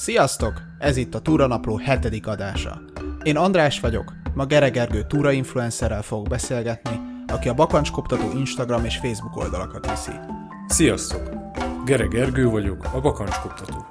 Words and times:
Sziasztok! 0.00 0.62
Ez 0.78 0.96
itt 0.96 1.14
a 1.14 1.20
Túranapló 1.20 1.76
hetedik 1.76 2.26
adása. 2.26 2.80
Én 3.22 3.36
András 3.36 3.80
vagyok, 3.80 4.12
ma 4.34 4.46
Gere 4.46 4.68
Gergő 4.68 5.02
túra 5.02 5.32
influencerrel 5.32 6.02
fogok 6.02 6.28
beszélgetni, 6.28 7.00
aki 7.26 7.48
a 7.48 7.54
bakancskoptató 7.54 8.38
Instagram 8.38 8.84
és 8.84 8.96
Facebook 8.96 9.36
oldalakat 9.36 9.90
viszi. 9.90 10.10
Sziasztok! 10.66 11.30
Gere 11.84 12.06
Gergő 12.06 12.48
vagyok, 12.48 12.84
a 12.94 13.00
bakancskoptató. 13.00 13.86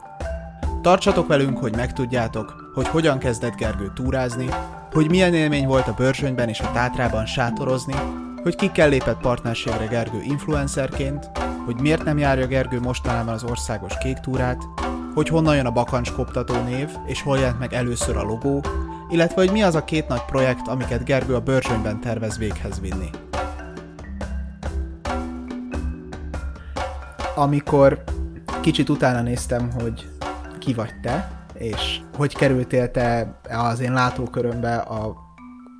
Tartsatok 0.82 1.27
velünk, 1.27 1.58
hogy 1.58 1.76
megtudjátok, 1.76 2.71
hogy 2.73 2.88
hogyan 2.88 3.18
kezdett 3.18 3.55
Gergő 3.55 3.91
túrázni, 3.96 4.50
hogy 4.91 5.10
milyen 5.10 5.34
élmény 5.34 5.68
volt 5.68 5.88
a 5.88 5.94
Börzsönyben 5.94 6.50
és 6.50 6.60
a 6.60 6.71
Tátrában 6.71 7.26
sátorozni, 7.26 7.96
hogy 8.44 8.55
kikkel 8.55 8.89
lépett 8.89 9.21
partnerségre 9.21 9.86
Gergő 9.86 10.21
influencerként, 10.21 11.30
hogy 11.66 11.80
miért 11.82 12.04
nem 12.04 12.18
járja 12.18 12.48
Gergő 12.48 12.80
mostanában 12.80 13.34
az 13.34 13.44
országos 13.44 13.98
kék 13.98 14.18
túrát, 14.18 14.79
hogy 15.20 15.28
honnan 15.28 15.55
jön 15.55 15.66
a 15.66 15.72
Bakancs 15.72 16.12
koptató 16.12 16.62
név, 16.62 16.90
és 17.05 17.22
hol 17.22 17.38
jelent 17.38 17.60
meg 17.60 17.73
először 17.73 18.18
a 18.18 18.23
logó, 18.23 18.64
illetve 19.10 19.41
hogy 19.41 19.52
mi 19.52 19.62
az 19.62 19.76
a 19.76 19.84
két 19.84 20.08
nagy 20.08 20.26
projekt, 20.26 20.68
amiket 20.68 21.04
Gergő 21.04 21.36
a 21.36 21.41
Börzsönyben 21.41 22.02
tervez 22.02 22.38
véghez 22.38 22.80
vinni. 22.80 23.10
Amikor 27.36 28.04
kicsit 28.62 28.90
utána 28.90 29.22
néztem, 29.22 29.72
hogy 29.72 30.10
ki 30.60 30.74
vagy 30.74 31.00
te, 31.02 31.46
és 31.54 32.02
hogy 32.18 32.36
kerültél 32.36 32.91
te 32.91 33.40
az 33.49 33.80
én 33.80 33.94
látókörömbe 33.94 34.76
a 34.76 35.16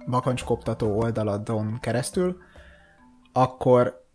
bakancskoptató 0.08 0.97
oldaladon 0.97 1.77
keresztül, 1.81 2.38
akkor 3.33 4.05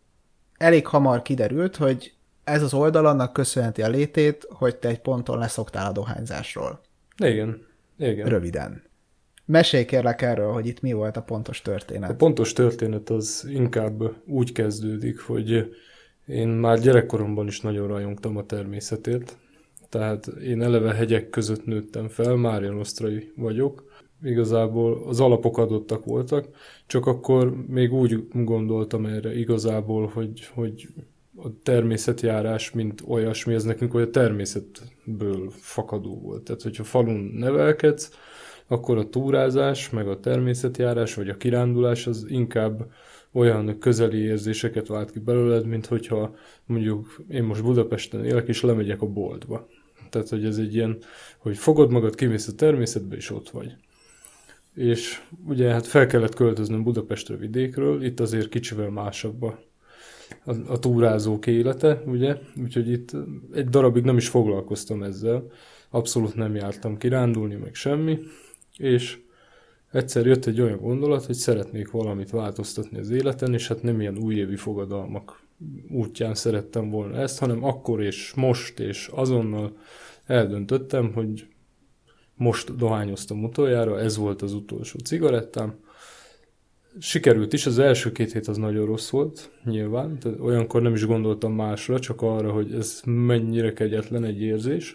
elég 0.59 0.87
hamar 0.87 1.23
kiderült, 1.23 1.77
hogy 1.77 2.15
ez 2.45 2.63
az 2.63 2.75
oldal 2.75 3.07
annak 3.07 3.33
köszönheti 3.33 3.83
a 3.83 3.89
létét, 3.89 4.47
hogy 4.51 4.77
te 4.77 4.89
egy 4.89 5.01
ponton 5.01 5.39
leszoktál 5.39 5.91
a 5.91 5.93
dohányzásról. 5.93 6.81
Igen, 7.17 7.67
igen. 7.99 8.29
Röviden. 8.29 8.83
Mesélj 9.45 9.85
kérlek 9.85 10.23
erről, 10.23 10.53
hogy 10.53 10.67
itt 10.67 10.81
mi 10.81 10.93
volt 10.93 11.17
a 11.17 11.23
pontos 11.23 11.63
történet. 11.63 12.11
A 12.11 12.15
pontos 12.15 12.53
történet 12.53 13.11
az 13.11 13.47
inkább 13.49 14.03
úgy 14.27 14.53
kezdődik, 14.53 15.21
hogy 15.21 15.75
én 16.27 16.49
már 16.49 16.79
gyerekkoromban 16.79 17.47
is 17.47 17.61
nagyon 17.61 17.87
rajongtam 17.89 18.37
a 18.37 18.47
természetért. 18.47 19.37
Tehát 19.89 20.27
én 20.27 20.63
eleve 20.63 20.95
hegyek 20.95 21.31
között 21.31 21.67
nőttem 21.67 22.09
fel, 22.09 22.37
Márian 22.37 22.79
Osztrai 22.79 23.33
vagyok. 23.37 23.93
Igazából 24.23 25.03
az 25.07 25.21
alapok 25.21 25.59
adottak 25.59 26.05
voltak, 26.05 26.49
csak 26.87 27.07
akkor 27.07 27.67
még 27.67 27.93
úgy 27.93 28.29
gondoltam 28.33 29.07
erre 29.07 29.39
igazából, 29.39 30.07
hogy, 30.07 30.51
hogy 30.55 30.89
a 31.37 31.61
természetjárás, 31.63 32.71
mint 32.71 33.03
olyasmi, 33.07 33.55
ez 33.55 33.65
nekünk 33.65 33.95
olyan 33.95 34.13
természetből 34.13 35.51
fakadó 35.51 36.21
volt. 36.21 36.43
Tehát, 36.43 36.63
hogyha 36.63 36.85
falun 36.85 37.31
nevelkedsz, 37.35 38.11
akkor 38.67 38.99
a 38.99 39.09
túrázás, 39.09 39.91
meg 39.91 40.09
a 40.09 40.21
természetjárás, 40.21 41.15
vagy 41.15 41.29
a 41.29 41.37
kirándulás 41.37 42.07
az 42.07 42.27
inkább 42.29 42.91
olyan 43.33 43.79
közeli 43.79 44.19
érzéseket 44.19 44.87
vált 44.87 45.11
ki 45.11 45.19
belőled, 45.19 45.67
mint 45.67 45.87
hogyha 45.87 46.35
mondjuk 46.67 47.23
én 47.29 47.43
most 47.43 47.63
Budapesten 47.63 48.25
élek, 48.25 48.49
és 48.49 48.63
lemegyek 48.63 49.03
a 49.03 49.07
boltba. 49.07 49.69
Tehát, 50.11 50.29
hogy 50.29 50.45
ez 50.45 50.59
egy 50.59 50.75
ilyen, 50.75 50.99
hogy 51.39 51.57
fogod 51.57 51.91
magad, 51.91 52.15
kimész 52.15 52.49
a 52.49 52.55
természetbe, 52.55 53.17
és 53.17 53.31
ott 53.31 53.51
vagy. 53.51 53.75
És 54.75 55.23
ugye 55.47 55.71
hát 55.71 55.87
fel 55.87 56.07
kellett 56.07 56.35
költöznöm 56.35 56.83
Budapestre 56.83 57.37
vidékről, 57.37 58.05
itt 58.05 58.21
azért 58.21 58.49
kicsivel 58.49 58.91
másabb 58.91 59.43
a 59.43 59.59
a, 60.45 60.55
a 60.69 60.79
túrázók 60.79 61.47
élete, 61.47 62.03
ugye? 62.07 62.39
Úgyhogy 62.63 62.91
itt 62.91 63.11
egy 63.53 63.69
darabig 63.69 64.05
nem 64.05 64.17
is 64.17 64.29
foglalkoztam 64.29 65.03
ezzel, 65.03 65.47
abszolút 65.91 66.35
nem 66.35 66.55
jártam 66.55 66.97
kirándulni, 66.97 67.55
meg 67.55 67.75
semmi, 67.75 68.19
és 68.77 69.19
egyszer 69.93 70.27
jött 70.27 70.47
egy 70.47 70.61
olyan 70.61 70.81
gondolat, 70.81 71.25
hogy 71.25 71.35
szeretnék 71.35 71.91
valamit 71.91 72.31
változtatni 72.31 72.99
az 72.99 73.11
életen, 73.11 73.53
és 73.55 73.69
hát 73.69 73.83
nem 73.83 74.01
ilyen 74.01 74.19
újévi 74.19 74.57
fogadalmak 74.57 75.43
útján 75.91 76.35
szerettem 76.35 76.91
volna 76.91 77.17
ezt, 77.17 77.39
hanem 77.39 77.65
akkor 77.65 78.03
és 78.03 78.33
most 78.35 78.81
és 78.81 79.11
azonnal 79.13 79.77
eldöntöttem, 80.27 81.13
hogy 81.13 81.47
most 82.35 82.77
dohányoztam 82.77 83.45
utoljára, 83.45 84.01
ez 84.01 84.17
volt 84.17 84.43
az 84.43 84.53
utolsó 84.53 84.99
cigarettám, 84.99 85.75
sikerült 86.99 87.53
is, 87.53 87.67
az 87.67 87.79
első 87.79 88.13
két 88.13 88.33
hét 88.33 88.49
az 88.49 88.57
nagyon 88.57 88.87
rossz 88.87 89.11
volt, 89.11 89.51
nyilván, 89.65 90.19
tehát 90.19 90.39
olyankor 90.41 90.83
nem 90.83 90.95
is 90.95 91.07
gondoltam 91.07 91.53
másra, 91.53 91.99
csak 91.99 92.23
arra, 92.23 92.53
hogy 92.53 92.75
ez 92.75 93.01
mennyire 93.05 93.73
kegyetlen 93.73 94.25
egy 94.25 94.43
érzés. 94.43 94.95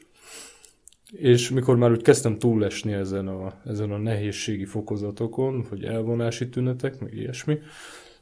És 1.11 1.49
mikor 1.49 1.77
már 1.77 1.91
úgy 1.91 2.01
kezdtem 2.01 2.37
túlesni 2.37 2.93
ezen 2.93 3.27
a, 3.27 3.53
ezen 3.65 3.91
a 3.91 3.97
nehézségi 3.97 4.65
fokozatokon, 4.65 5.65
hogy 5.69 5.83
elvonási 5.83 6.49
tünetek, 6.49 6.99
meg 6.99 7.13
ilyesmi, 7.13 7.59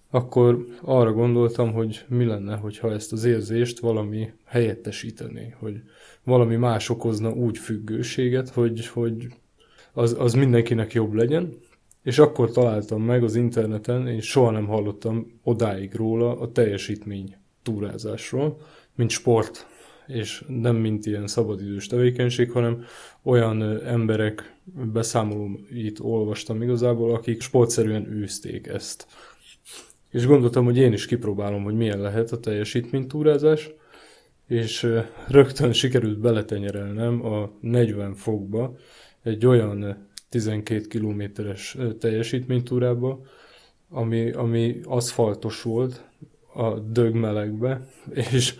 akkor 0.09 0.66
arra 0.82 1.14
gondoltam, 1.14 1.74
hogy 1.74 2.06
mi 2.08 2.26
lenne, 2.26 2.56
hogyha 2.56 2.92
ezt 2.92 3.12
az 3.12 3.24
érzést 3.24 3.80
valami 3.80 4.32
helyettesítené, 4.46 5.56
hogy 5.59 5.82
valami 6.24 6.56
más 6.56 6.90
okozna 6.90 7.32
úgy 7.32 7.58
függőséget, 7.58 8.50
hogy, 8.50 8.88
hogy 8.88 9.28
az, 9.94 10.16
az 10.20 10.34
mindenkinek 10.34 10.94
jobb 10.94 11.14
legyen, 11.14 11.54
és 12.07 12.19
akkor 12.19 12.51
találtam 12.51 13.01
meg 13.01 13.23
az 13.23 13.35
interneten, 13.35 14.07
én 14.07 14.22
soha 14.22 14.51
nem 14.51 14.66
hallottam 14.66 15.40
odáig 15.44 15.95
róla 15.95 16.40
a 16.40 16.51
teljesítmény 16.51 17.35
túrázásról, 17.63 18.57
mint 18.95 19.09
sport, 19.09 19.68
és 20.06 20.44
nem 20.47 20.75
mint 20.75 21.06
ilyen 21.06 21.28
szabadidős 21.28 21.88
tevékenység, 21.88 22.51
hanem 22.51 22.84
olyan 23.23 23.85
emberek 23.85 24.56
beszámolóit 24.94 26.00
olvastam 26.00 26.62
igazából, 26.62 27.13
akik 27.13 27.41
sportszerűen 27.41 28.07
űzték 28.12 28.67
ezt. 28.67 29.07
És 30.09 30.25
gondoltam, 30.25 30.66
hogy 30.66 30.78
én 30.78 30.94
is 30.94 31.06
kipróbálom, 31.06 31.63
hogy 31.63 31.75
milyen 31.75 32.01
lehet 32.01 32.31
a 32.31 32.40
teljesítménytúrázás, 32.40 33.69
és 34.47 34.88
rögtön 35.28 35.73
sikerült 35.73 36.19
beletenyerelnem 36.19 37.25
a 37.25 37.51
40 37.62 38.13
fokba 38.13 38.75
egy 39.23 39.46
olyan 39.46 40.06
12 40.30 40.88
kilométeres 40.88 41.78
teljesítménytúrába, 42.00 43.22
ami, 43.90 44.32
ami 44.32 44.80
aszfaltos 44.84 45.62
volt 45.62 46.04
a 46.54 46.80
dögmelegbe, 46.80 47.88
és 48.34 48.56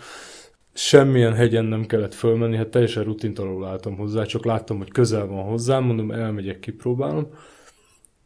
semmilyen 0.74 1.34
hegyen 1.34 1.66
nem 1.66 1.86
kellett 1.86 2.14
fölmenni, 2.14 2.56
hát 2.56 2.70
teljesen 2.70 3.04
rutintalanul 3.04 3.66
álltam 3.66 3.96
hozzá, 3.96 4.24
csak 4.24 4.46
láttam, 4.46 4.78
hogy 4.78 4.92
közel 4.92 5.26
van 5.26 5.44
hozzám, 5.44 5.84
mondom, 5.84 6.12
elmegyek, 6.12 6.60
kipróbálom, 6.60 7.28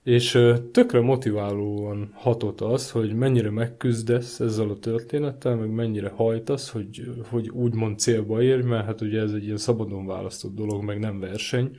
és 0.04 0.40
tökre 0.72 1.00
motiválóan 1.00 2.12
hatott 2.14 2.62
az, 2.62 2.92
hogy 2.92 3.14
mennyire 3.14 3.50
megküzdesz 3.50 4.40
ezzel 4.40 4.70
a 4.70 4.80
történettel, 4.80 5.56
meg 5.56 5.70
mennyire 5.70 6.10
hajtasz, 6.10 6.70
hogy, 6.70 7.12
hogy 7.30 7.50
úgymond 7.50 8.00
célba 8.00 8.42
érj, 8.42 8.62
mert 8.62 8.86
hát 8.86 9.02
ugye 9.02 9.22
ez 9.22 9.32
egy 9.32 9.44
ilyen 9.44 9.58
szabadon 9.58 10.06
választott 10.06 10.56
dolog, 10.56 10.84
meg 10.84 11.00
nem 11.00 11.20
verseny, 11.20 11.78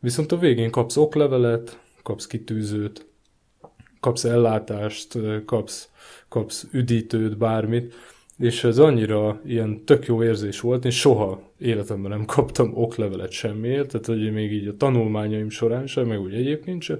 Viszont 0.00 0.32
a 0.32 0.38
végén 0.38 0.70
kapsz 0.70 0.96
oklevelet, 0.96 1.80
kapsz 2.02 2.26
kitűzőt, 2.26 3.06
kapsz 4.00 4.24
ellátást, 4.24 5.18
kapsz, 5.44 5.90
kapsz 6.28 6.66
üdítőt, 6.72 7.38
bármit, 7.38 7.94
és 8.38 8.64
ez 8.64 8.78
annyira 8.78 9.40
ilyen 9.44 9.84
tök 9.84 10.06
jó 10.06 10.22
érzés 10.22 10.60
volt, 10.60 10.84
én 10.84 10.90
soha 10.90 11.42
életemben 11.58 12.10
nem 12.10 12.24
kaptam 12.24 12.70
oklevelet 12.74 13.30
semmiért, 13.30 13.90
tehát 13.90 14.06
hogy 14.06 14.32
még 14.32 14.52
így 14.52 14.66
a 14.66 14.76
tanulmányaim 14.76 15.50
során 15.50 15.86
sem, 15.86 16.06
meg 16.06 16.20
úgy 16.20 16.34
egyébként 16.34 16.82
sem, 16.82 16.98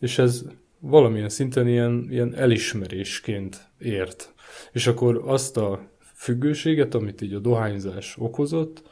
és 0.00 0.18
ez 0.18 0.44
valamilyen 0.78 1.28
szinten 1.28 1.68
ilyen, 1.68 2.06
ilyen 2.10 2.34
elismerésként 2.34 3.68
ért. 3.78 4.34
És 4.72 4.86
akkor 4.86 5.22
azt 5.26 5.56
a 5.56 5.88
függőséget, 6.14 6.94
amit 6.94 7.20
így 7.20 7.34
a 7.34 7.38
dohányzás 7.38 8.16
okozott, 8.18 8.82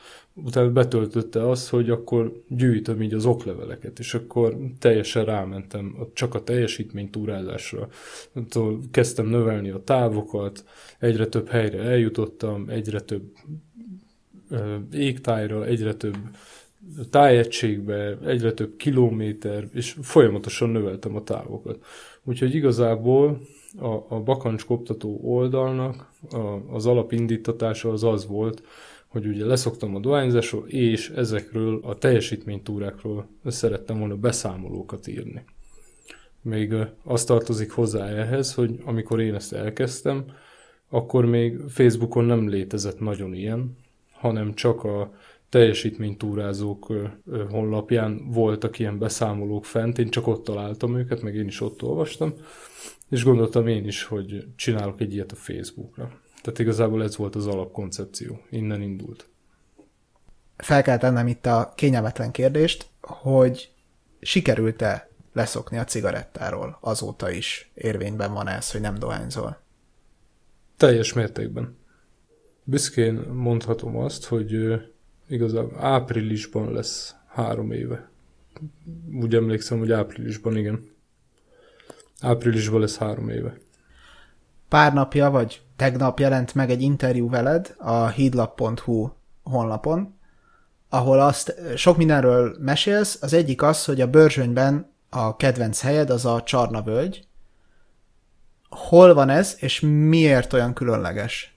utána 0.44 0.70
betöltötte 0.70 1.48
az, 1.48 1.68
hogy 1.68 1.90
akkor 1.90 2.42
gyűjtöm 2.48 3.02
így 3.02 3.14
az 3.14 3.26
okleveleket, 3.26 3.98
és 3.98 4.14
akkor 4.14 4.56
teljesen 4.78 5.24
rámentem 5.24 5.96
csak 6.12 6.34
a 6.34 6.42
teljesítmény 6.42 7.10
túrázásra. 7.10 7.88
Kezdtem 8.90 9.26
növelni 9.26 9.70
a 9.70 9.82
távokat, 9.84 10.64
egyre 10.98 11.26
több 11.26 11.48
helyre 11.48 11.82
eljutottam, 11.82 12.68
egyre 12.68 13.00
több 13.00 13.32
égtájra, 14.92 15.64
egyre 15.64 15.94
több 15.94 16.16
tájegységbe, 17.10 18.18
egyre 18.24 18.52
több 18.52 18.76
kilométer, 18.76 19.68
és 19.74 19.96
folyamatosan 20.02 20.70
növeltem 20.70 21.16
a 21.16 21.22
távokat. 21.22 21.84
Úgyhogy 22.24 22.54
igazából 22.54 23.40
a, 23.78 24.14
a 24.14 24.20
bakancskoptató 24.20 25.20
oldalnak 25.22 26.12
a, 26.30 26.74
az 26.74 26.86
alapindítatása 26.86 27.90
az 27.90 28.04
az 28.04 28.26
volt, 28.26 28.62
hogy 29.08 29.26
ugye 29.26 29.44
leszoktam 29.44 29.94
a 29.94 30.00
dohányzásról, 30.00 30.66
és 30.66 31.10
ezekről 31.10 31.80
a 31.82 31.94
teljesítménytúrákról 31.94 33.28
szerettem 33.44 33.98
volna 33.98 34.16
beszámolókat 34.16 35.06
írni. 35.06 35.44
Még 36.42 36.74
azt 37.04 37.26
tartozik 37.26 37.70
hozzá 37.70 38.06
ehhez, 38.06 38.54
hogy 38.54 38.80
amikor 38.84 39.20
én 39.20 39.34
ezt 39.34 39.52
elkezdtem, 39.52 40.24
akkor 40.88 41.24
még 41.24 41.58
Facebookon 41.68 42.24
nem 42.24 42.48
létezett 42.48 43.00
nagyon 43.00 43.34
ilyen, 43.34 43.76
hanem 44.12 44.54
csak 44.54 44.84
a 44.84 45.12
teljesítménytúrázók 45.48 46.92
honlapján 47.50 48.30
voltak 48.30 48.78
ilyen 48.78 48.98
beszámolók 48.98 49.64
fent, 49.64 49.98
én 49.98 50.08
csak 50.08 50.26
ott 50.26 50.44
találtam 50.44 50.98
őket, 50.98 51.22
meg 51.22 51.34
én 51.34 51.46
is 51.46 51.60
ott 51.60 51.82
olvastam, 51.82 52.34
és 53.10 53.24
gondoltam 53.24 53.66
én 53.66 53.86
is, 53.86 54.02
hogy 54.02 54.46
csinálok 54.56 55.00
egy 55.00 55.14
ilyet 55.14 55.32
a 55.32 55.36
Facebookra. 55.36 56.20
Tehát 56.42 56.58
igazából 56.58 57.02
ez 57.02 57.16
volt 57.16 57.34
az 57.34 57.46
alapkoncepció, 57.46 58.40
innen 58.50 58.82
indult. 58.82 59.28
Fel 60.56 60.82
kell 60.82 60.98
tennem 60.98 61.26
itt 61.26 61.46
a 61.46 61.72
kényelmetlen 61.76 62.30
kérdést, 62.30 62.86
hogy 63.00 63.72
sikerült-e 64.20 65.08
leszokni 65.32 65.78
a 65.78 65.84
cigarettáról 65.84 66.78
azóta 66.80 67.30
is 67.30 67.70
érvényben 67.74 68.32
van 68.32 68.48
ez, 68.48 68.70
hogy 68.70 68.80
nem 68.80 68.98
dohányzol? 68.98 69.60
Teljes 70.76 71.12
mértékben. 71.12 71.76
Büszkén 72.64 73.14
mondhatom 73.14 73.96
azt, 73.96 74.24
hogy 74.24 74.80
igazából 75.28 75.78
áprilisban 75.78 76.72
lesz 76.72 77.14
három 77.26 77.72
éve. 77.72 78.10
Úgy 79.12 79.34
emlékszem, 79.34 79.78
hogy 79.78 79.92
áprilisban, 79.92 80.56
igen. 80.56 80.90
Áprilisban 82.20 82.80
lesz 82.80 82.96
három 82.96 83.28
éve. 83.28 83.58
Pár 84.68 84.92
napja, 84.92 85.30
vagy 85.30 85.60
tegnap 85.76 86.18
jelent 86.18 86.54
meg 86.54 86.70
egy 86.70 86.82
interjú 86.82 87.30
veled 87.30 87.74
a 87.78 88.06
hídlap.hu 88.06 89.08
honlapon, 89.42 90.14
ahol 90.88 91.20
azt 91.20 91.54
sok 91.76 91.96
mindenről 91.96 92.56
mesélsz. 92.60 93.18
Az 93.22 93.32
egyik 93.32 93.62
az, 93.62 93.84
hogy 93.84 94.00
a 94.00 94.10
Börzsönyben 94.10 94.90
a 95.10 95.36
kedvenc 95.36 95.80
helyed 95.80 96.10
az 96.10 96.24
a 96.24 96.42
Csarna 96.42 96.82
völgy. 96.82 97.26
Hol 98.68 99.14
van 99.14 99.28
ez, 99.28 99.56
és 99.60 99.80
miért 99.80 100.52
olyan 100.52 100.72
különleges? 100.72 101.56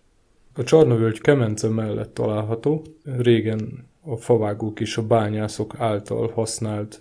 A 0.54 0.64
Csarnavölgy 0.64 1.22
Kemence 1.22 1.68
mellett 1.68 2.14
található. 2.14 2.86
Régen 3.04 3.90
a 4.02 4.16
favágók 4.16 4.80
és 4.80 4.98
a 4.98 5.08
bányászok 5.08 5.74
által 5.78 6.32
használt 6.32 7.00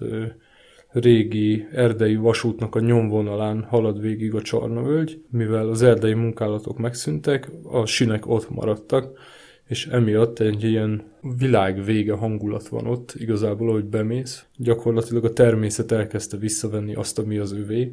régi 0.92 1.66
erdei 1.72 2.16
vasútnak 2.16 2.74
a 2.74 2.80
nyomvonalán 2.80 3.62
halad 3.62 4.00
végig 4.00 4.34
a 4.34 4.42
Csarnavölgy, 4.42 5.22
mivel 5.30 5.68
az 5.68 5.82
erdei 5.82 6.14
munkálatok 6.14 6.78
megszűntek, 6.78 7.50
a 7.62 7.86
sinek 7.86 8.26
ott 8.26 8.50
maradtak, 8.50 9.18
és 9.66 9.86
emiatt 9.86 10.38
egy 10.38 10.64
ilyen 10.64 11.02
világ 11.38 11.84
vége 11.84 12.12
hangulat 12.12 12.68
van 12.68 12.86
ott, 12.86 13.14
igazából, 13.18 13.68
ahogy 13.68 13.84
bemész. 13.84 14.44
Gyakorlatilag 14.56 15.24
a 15.24 15.32
természet 15.32 15.92
elkezdte 15.92 16.36
visszavenni 16.36 16.94
azt, 16.94 17.18
ami 17.18 17.38
az 17.38 17.52
övé, 17.52 17.92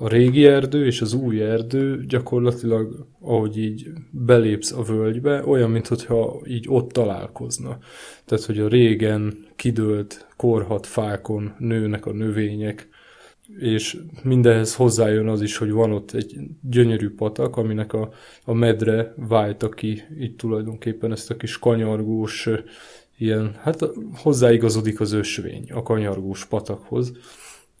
a 0.00 0.08
régi 0.08 0.46
erdő 0.46 0.86
és 0.86 1.00
az 1.00 1.12
új 1.12 1.42
erdő 1.42 2.04
gyakorlatilag, 2.06 3.06
ahogy 3.20 3.58
így 3.58 3.86
belépsz 4.10 4.72
a 4.72 4.82
völgybe, 4.82 5.44
olyan, 5.46 5.70
mintha 5.70 6.40
így 6.46 6.64
ott 6.68 6.92
találkozna. 6.92 7.78
Tehát, 8.24 8.44
hogy 8.44 8.58
a 8.58 8.68
régen 8.68 9.46
kidőlt, 9.56 10.26
korhat 10.36 10.86
fákon 10.86 11.54
nőnek 11.58 12.06
a 12.06 12.12
növények, 12.12 12.88
és 13.58 13.98
mindenhez 14.22 14.74
hozzájön 14.74 15.28
az 15.28 15.42
is, 15.42 15.56
hogy 15.56 15.70
van 15.70 15.92
ott 15.92 16.12
egy 16.12 16.36
gyönyörű 16.62 17.14
patak, 17.14 17.56
aminek 17.56 17.92
a, 17.92 18.12
a 18.44 18.52
medre 18.52 19.14
válta 19.16 19.68
ki 19.68 20.02
így 20.20 20.36
tulajdonképpen 20.36 21.12
ezt 21.12 21.30
a 21.30 21.36
kis 21.36 21.58
kanyargós, 21.58 22.48
ilyen, 23.16 23.54
hát 23.60 23.90
hozzáigazodik 24.14 25.00
az 25.00 25.12
ösvény 25.12 25.70
a 25.72 25.82
kanyargós 25.82 26.46
patakhoz, 26.46 27.12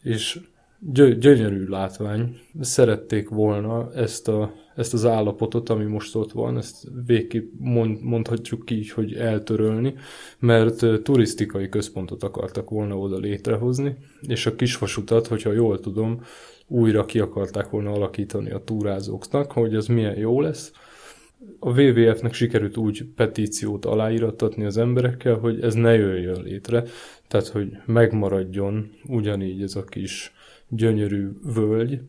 és 0.02 0.40
gyö- 0.80 1.18
gyönyörű 1.18 1.66
látvány. 1.66 2.38
Szerették 2.60 3.28
volna 3.28 3.92
ezt, 3.94 4.28
a, 4.28 4.54
ezt 4.76 4.94
az 4.94 5.04
állapotot, 5.04 5.68
ami 5.68 5.84
most 5.84 6.14
ott 6.14 6.32
van, 6.32 6.56
ezt 6.56 6.86
végképp 7.06 7.52
mond, 7.58 8.02
mondhatjuk 8.02 8.64
ki, 8.64 8.88
hogy 8.94 9.14
eltörölni, 9.14 9.94
mert 10.38 11.02
turisztikai 11.02 11.68
központot 11.68 12.22
akartak 12.22 12.70
volna 12.70 12.98
oda 12.98 13.18
létrehozni, 13.18 13.96
és 14.20 14.46
a 14.46 14.54
kisvasutat, 14.54 15.26
hogyha 15.26 15.52
jól 15.52 15.80
tudom, 15.80 16.22
újra 16.66 17.04
ki 17.04 17.18
akarták 17.18 17.70
volna 17.70 17.92
alakítani 17.92 18.50
a 18.50 18.64
túrázóknak, 18.64 19.52
hogy 19.52 19.74
ez 19.74 19.86
milyen 19.86 20.18
jó 20.18 20.40
lesz. 20.40 20.72
A 21.58 21.80
WWF-nek 21.80 22.32
sikerült 22.32 22.76
úgy 22.76 23.04
petíciót 23.16 23.84
aláírattatni 23.84 24.64
az 24.64 24.76
emberekkel, 24.76 25.34
hogy 25.34 25.60
ez 25.60 25.74
ne 25.74 25.94
jöjjön 25.94 26.42
létre, 26.42 26.84
tehát 27.28 27.48
hogy 27.48 27.76
megmaradjon 27.86 28.90
ugyanígy 29.06 29.62
ez 29.62 29.76
a 29.76 29.84
kis 29.84 30.32
gyönyörű 30.68 31.30
völgy, 31.54 32.00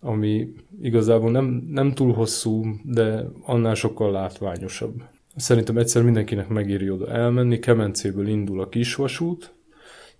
ami 0.00 0.52
igazából 0.82 1.30
nem, 1.30 1.66
nem 1.68 1.92
túl 1.92 2.12
hosszú, 2.12 2.64
de 2.82 3.24
annál 3.42 3.74
sokkal 3.74 4.10
látványosabb. 4.10 5.02
Szerintem 5.36 5.78
egyszer 5.78 6.02
mindenkinek 6.02 6.48
megéri 6.48 6.90
oda 6.90 7.08
elmenni, 7.08 7.58
Kemencéből 7.58 8.28
indul 8.28 8.60
a 8.60 8.68
kisvasút, 8.68 9.54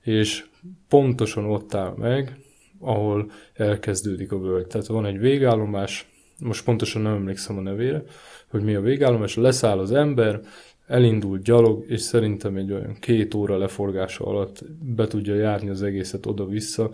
és 0.01 0.45
pontosan 0.89 1.45
ott 1.45 1.75
áll 1.75 1.95
meg, 1.97 2.39
ahol 2.79 3.31
elkezdődik 3.55 4.33
a 4.33 4.39
völgy. 4.39 4.67
Tehát 4.67 4.87
van 4.87 5.07
egy 5.07 5.19
végállomás, 5.19 6.11
most 6.41 6.65
pontosan 6.65 7.03
nem 7.03 7.15
emlékszem 7.15 7.59
a 7.59 7.61
nevére, 7.61 8.03
hogy 8.51 8.63
mi 8.63 8.75
a 8.75 8.81
végállomás, 8.81 9.37
leszáll 9.37 9.79
az 9.79 9.93
ember, 9.93 10.41
elindul 10.87 11.39
gyalog, 11.39 11.85
és 11.89 12.01
szerintem 12.01 12.57
egy 12.57 12.73
olyan 12.73 12.97
két 13.01 13.35
óra 13.35 13.59
leforgása 13.59 14.25
alatt 14.25 14.65
be 14.83 15.07
tudja 15.07 15.35
járni 15.35 15.69
az 15.69 15.83
egészet 15.83 16.27
oda-vissza, 16.27 16.91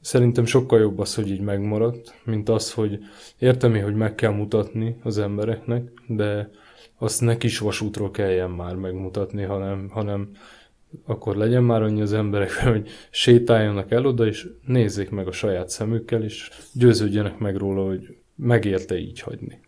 Szerintem 0.00 0.44
sokkal 0.44 0.80
jobb 0.80 0.98
az, 0.98 1.14
hogy 1.14 1.30
így 1.30 1.40
megmaradt, 1.40 2.14
mint 2.24 2.48
az, 2.48 2.72
hogy 2.72 2.98
értem 3.38 3.82
hogy 3.82 3.94
meg 3.94 4.14
kell 4.14 4.32
mutatni 4.32 4.96
az 5.02 5.18
embereknek, 5.18 5.92
de 6.06 6.50
azt 6.98 7.20
ne 7.20 7.36
kis 7.36 7.58
vasútról 7.58 8.10
kelljen 8.10 8.50
már 8.50 8.74
megmutatni, 8.74 9.42
hanem, 9.42 9.88
hanem 9.90 10.30
akkor 11.06 11.36
legyen 11.36 11.62
már 11.62 11.82
annyi 11.82 12.00
az 12.00 12.12
emberek, 12.12 12.52
hogy 12.52 12.88
sétáljanak 13.10 13.90
el 13.90 14.06
oda, 14.06 14.26
és 14.26 14.48
nézzék 14.66 15.10
meg 15.10 15.26
a 15.26 15.32
saját 15.32 15.68
szemükkel, 15.68 16.22
és 16.22 16.50
győződjenek 16.72 17.38
meg 17.38 17.56
róla, 17.56 17.84
hogy 17.86 18.16
megérte 18.34 18.98
így 18.98 19.20
hagyni. 19.20 19.60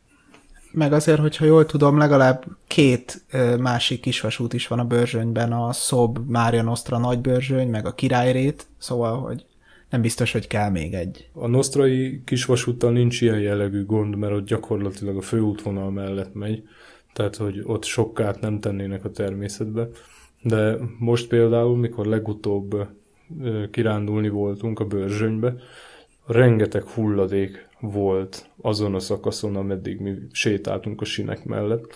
Meg 0.72 0.92
azért, 0.92 1.20
hogyha 1.20 1.44
jól 1.44 1.66
tudom, 1.66 1.98
legalább 1.98 2.44
két 2.66 3.24
másik 3.58 4.00
kisvasút 4.00 4.52
is 4.52 4.66
van 4.68 4.78
a 4.78 4.84
Börzsönyben, 4.84 5.52
a 5.52 5.72
Szob 5.72 6.18
Mária 6.26 6.62
Nostra 6.62 6.98
nagybörzsöny, 6.98 7.68
meg 7.68 7.86
a 7.86 7.94
Királyrét, 7.94 8.66
szóval, 8.78 9.20
hogy 9.20 9.44
nem 9.92 10.00
biztos, 10.00 10.32
hogy 10.32 10.46
kell 10.46 10.70
még 10.70 10.94
egy. 10.94 11.28
A 11.32 11.46
Nosztrai 11.46 12.22
kisvasúttal 12.24 12.92
nincs 12.92 13.20
ilyen 13.20 13.40
jellegű 13.40 13.84
gond, 13.84 14.16
mert 14.16 14.32
ott 14.32 14.46
gyakorlatilag 14.46 15.16
a 15.16 15.20
főútvonal 15.20 15.90
mellett 15.90 16.34
megy, 16.34 16.62
tehát 17.12 17.36
hogy 17.36 17.60
ott 17.64 17.84
sok 17.84 18.14
kárt 18.14 18.40
nem 18.40 18.60
tennének 18.60 19.04
a 19.04 19.10
természetbe. 19.10 19.88
De 20.42 20.76
most 20.98 21.28
például, 21.28 21.76
mikor 21.76 22.06
legutóbb 22.06 22.88
kirándulni 23.70 24.28
voltunk 24.28 24.80
a 24.80 24.84
Börzsönybe, 24.84 25.54
rengeteg 26.26 26.82
hulladék 26.82 27.68
volt 27.80 28.50
azon 28.60 28.94
a 28.94 29.00
szakaszon, 29.00 29.56
ameddig 29.56 30.00
mi 30.00 30.14
sétáltunk 30.30 31.00
a 31.00 31.04
sinek 31.04 31.44
mellett. 31.44 31.94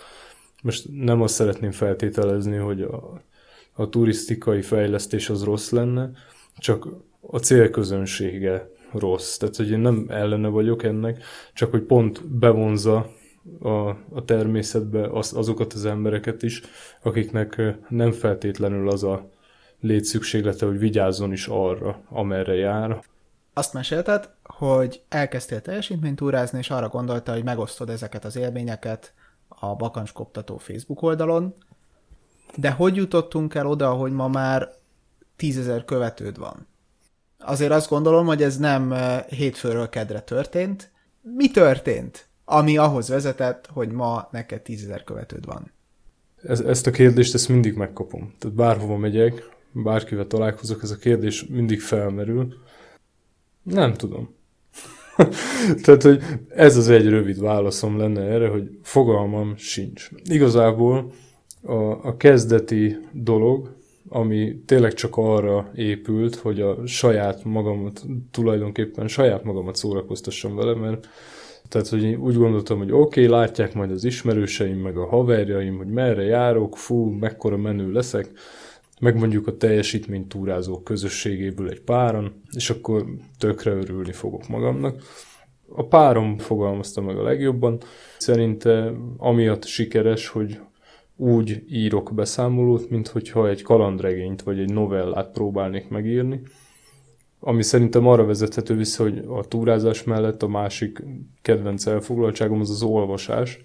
Most 0.63 0.89
nem 0.93 1.23
azt 1.23 1.35
szeretném 1.35 1.71
feltételezni, 1.71 2.57
hogy 2.57 2.83
a, 2.83 3.23
a 3.73 3.89
turisztikai 3.89 4.63
fejlesztés 4.63 5.31
az 5.31 5.45
rossz 5.45 5.71
lenne, 5.71 6.11
csak 6.59 6.89
a 7.27 7.39
célközönsége 7.39 8.71
rossz. 8.93 9.37
Tehát, 9.37 9.57
hogy 9.57 9.71
én 9.71 9.79
nem 9.79 10.07
ellene 10.09 10.49
vagyok 10.49 10.83
ennek, 10.83 11.23
csak 11.53 11.71
hogy 11.71 11.83
pont 11.83 12.29
bevonza 12.29 13.11
a, 13.61 13.89
a 13.89 14.25
természetbe 14.25 15.09
az, 15.09 15.33
azokat 15.33 15.73
az 15.73 15.85
embereket 15.85 16.43
is, 16.43 16.63
akiknek 17.03 17.63
nem 17.89 18.13
feltétlenül 18.13 18.89
az 18.89 19.05
a 19.05 19.31
létszükséglete, 19.81 20.67
hogy 20.67 20.79
vigyázzon 20.79 21.33
is 21.33 21.47
arra, 21.47 22.01
amerre 22.09 22.55
jár. 22.55 23.03
Azt 23.53 23.73
mesélted, 23.73 24.31
hogy 24.43 25.03
elkezdtél 25.09 25.61
teljesítménytúrázni, 25.61 26.59
és 26.59 26.71
arra 26.71 26.89
gondolta, 26.89 27.33
hogy 27.33 27.45
megosztod 27.45 27.91
ezeket 27.91 28.25
az 28.25 28.37
élményeket 28.37 29.13
a 29.49 29.75
Bakancskoptató 29.75 30.57
Facebook 30.57 31.03
oldalon, 31.03 31.55
de 32.57 32.71
hogy 32.71 32.97
jutottunk 32.97 33.55
el 33.55 33.67
oda, 33.67 33.91
hogy 33.93 34.13
ma 34.13 34.29
már 34.29 34.69
tízezer 35.37 35.85
követőd 35.85 36.39
van? 36.39 36.67
Azért 37.39 37.73
azt 37.73 37.89
gondolom, 37.89 38.27
hogy 38.27 38.43
ez 38.43 38.59
nem 38.59 38.95
hétfőről 39.29 39.89
kedre 39.89 40.21
történt. 40.21 40.91
Mi 41.37 41.51
történt, 41.51 42.29
ami 42.45 42.77
ahhoz 42.77 43.09
vezetett, 43.09 43.69
hogy 43.73 43.91
ma 43.91 44.29
neked 44.33 44.61
tízezer 44.61 45.05
követőd 45.05 45.47
van? 45.47 45.73
Ez, 46.43 46.61
ezt 46.61 46.87
a 46.87 46.91
kérdést 46.91 47.35
ezt 47.35 47.49
mindig 47.49 47.75
megkapom. 47.75 48.35
Tehát 48.39 48.57
bárhova 48.57 48.97
megyek, 48.97 49.49
bárkivel 49.73 50.27
találkozok, 50.27 50.83
ez 50.83 50.91
a 50.91 50.97
kérdés 50.97 51.47
mindig 51.47 51.81
felmerül. 51.81 52.55
Nem 53.63 53.95
tudom. 53.95 54.35
Tehát, 55.83 56.03
hogy 56.03 56.23
ez 56.49 56.77
az 56.77 56.89
egy 56.89 57.09
rövid 57.09 57.41
válaszom 57.41 57.99
lenne 57.99 58.23
erre, 58.23 58.49
hogy 58.49 58.79
fogalmam 58.83 59.57
sincs. 59.57 60.11
Igazából 60.25 61.13
a, 61.63 61.75
a 62.07 62.17
kezdeti 62.17 62.97
dolog, 63.13 63.76
ami 64.09 64.63
tényleg 64.67 64.93
csak 64.93 65.17
arra 65.17 65.71
épült, 65.75 66.35
hogy 66.35 66.61
a 66.61 66.87
saját 66.87 67.45
magamat, 67.45 68.03
tulajdonképpen 68.31 69.09
saját 69.09 69.45
magamat 69.45 69.77
szórakoztassam 69.77 70.57
vele, 70.57 70.75
mert 70.75 71.09
Tehát, 71.69 71.89
hogy 71.89 72.03
én 72.03 72.17
úgy 72.17 72.37
gondoltam, 72.37 72.79
hogy 72.79 72.93
oké, 72.93 73.01
okay, 73.01 73.39
látják 73.39 73.75
majd 73.75 73.91
az 73.91 74.05
ismerőseim, 74.05 74.79
meg 74.79 74.97
a 74.97 75.07
haverjaim, 75.07 75.77
hogy 75.77 75.87
merre 75.87 76.23
járok, 76.23 76.77
fú, 76.77 77.05
mekkora 77.05 77.57
menő 77.57 77.93
leszek, 77.93 78.31
meg 79.01 79.17
mondjuk 79.17 79.47
a 79.47 79.57
teljesítménytúrázó 79.57 80.83
közösségéből 80.83 81.69
egy 81.69 81.81
páron, 81.81 82.43
és 82.55 82.71
akkor 82.71 83.07
tökre 83.39 83.71
örülni 83.71 84.13
fogok 84.13 84.49
magamnak. 84.49 85.03
A 85.69 85.87
párom 85.87 86.39
fogalmazta 86.39 87.01
meg 87.01 87.19
a 87.19 87.23
legjobban. 87.23 87.81
Szerinte 88.19 88.93
amiatt 89.17 89.65
sikeres, 89.65 90.29
hogy 90.29 90.59
úgy 91.17 91.65
írok 91.69 92.15
beszámolót, 92.15 92.91
mint 92.91 93.09
hogyha 93.09 93.49
egy 93.49 93.63
kalandregényt 93.63 94.43
vagy 94.43 94.59
egy 94.59 94.73
novellát 94.73 95.31
próbálnék 95.31 95.89
megírni, 95.89 96.41
ami 97.41 97.63
szerintem 97.63 98.07
arra 98.07 98.25
vezethető 98.25 98.75
vissza, 98.75 99.03
hogy 99.03 99.25
a 99.29 99.45
túrázás 99.45 100.05
mellett 100.05 100.43
a 100.43 100.49
másik 100.49 101.03
kedvenc 101.43 101.87
elfoglaltságom 101.87 102.61
az 102.61 102.71
az 102.71 102.83
olvasás, 102.83 103.65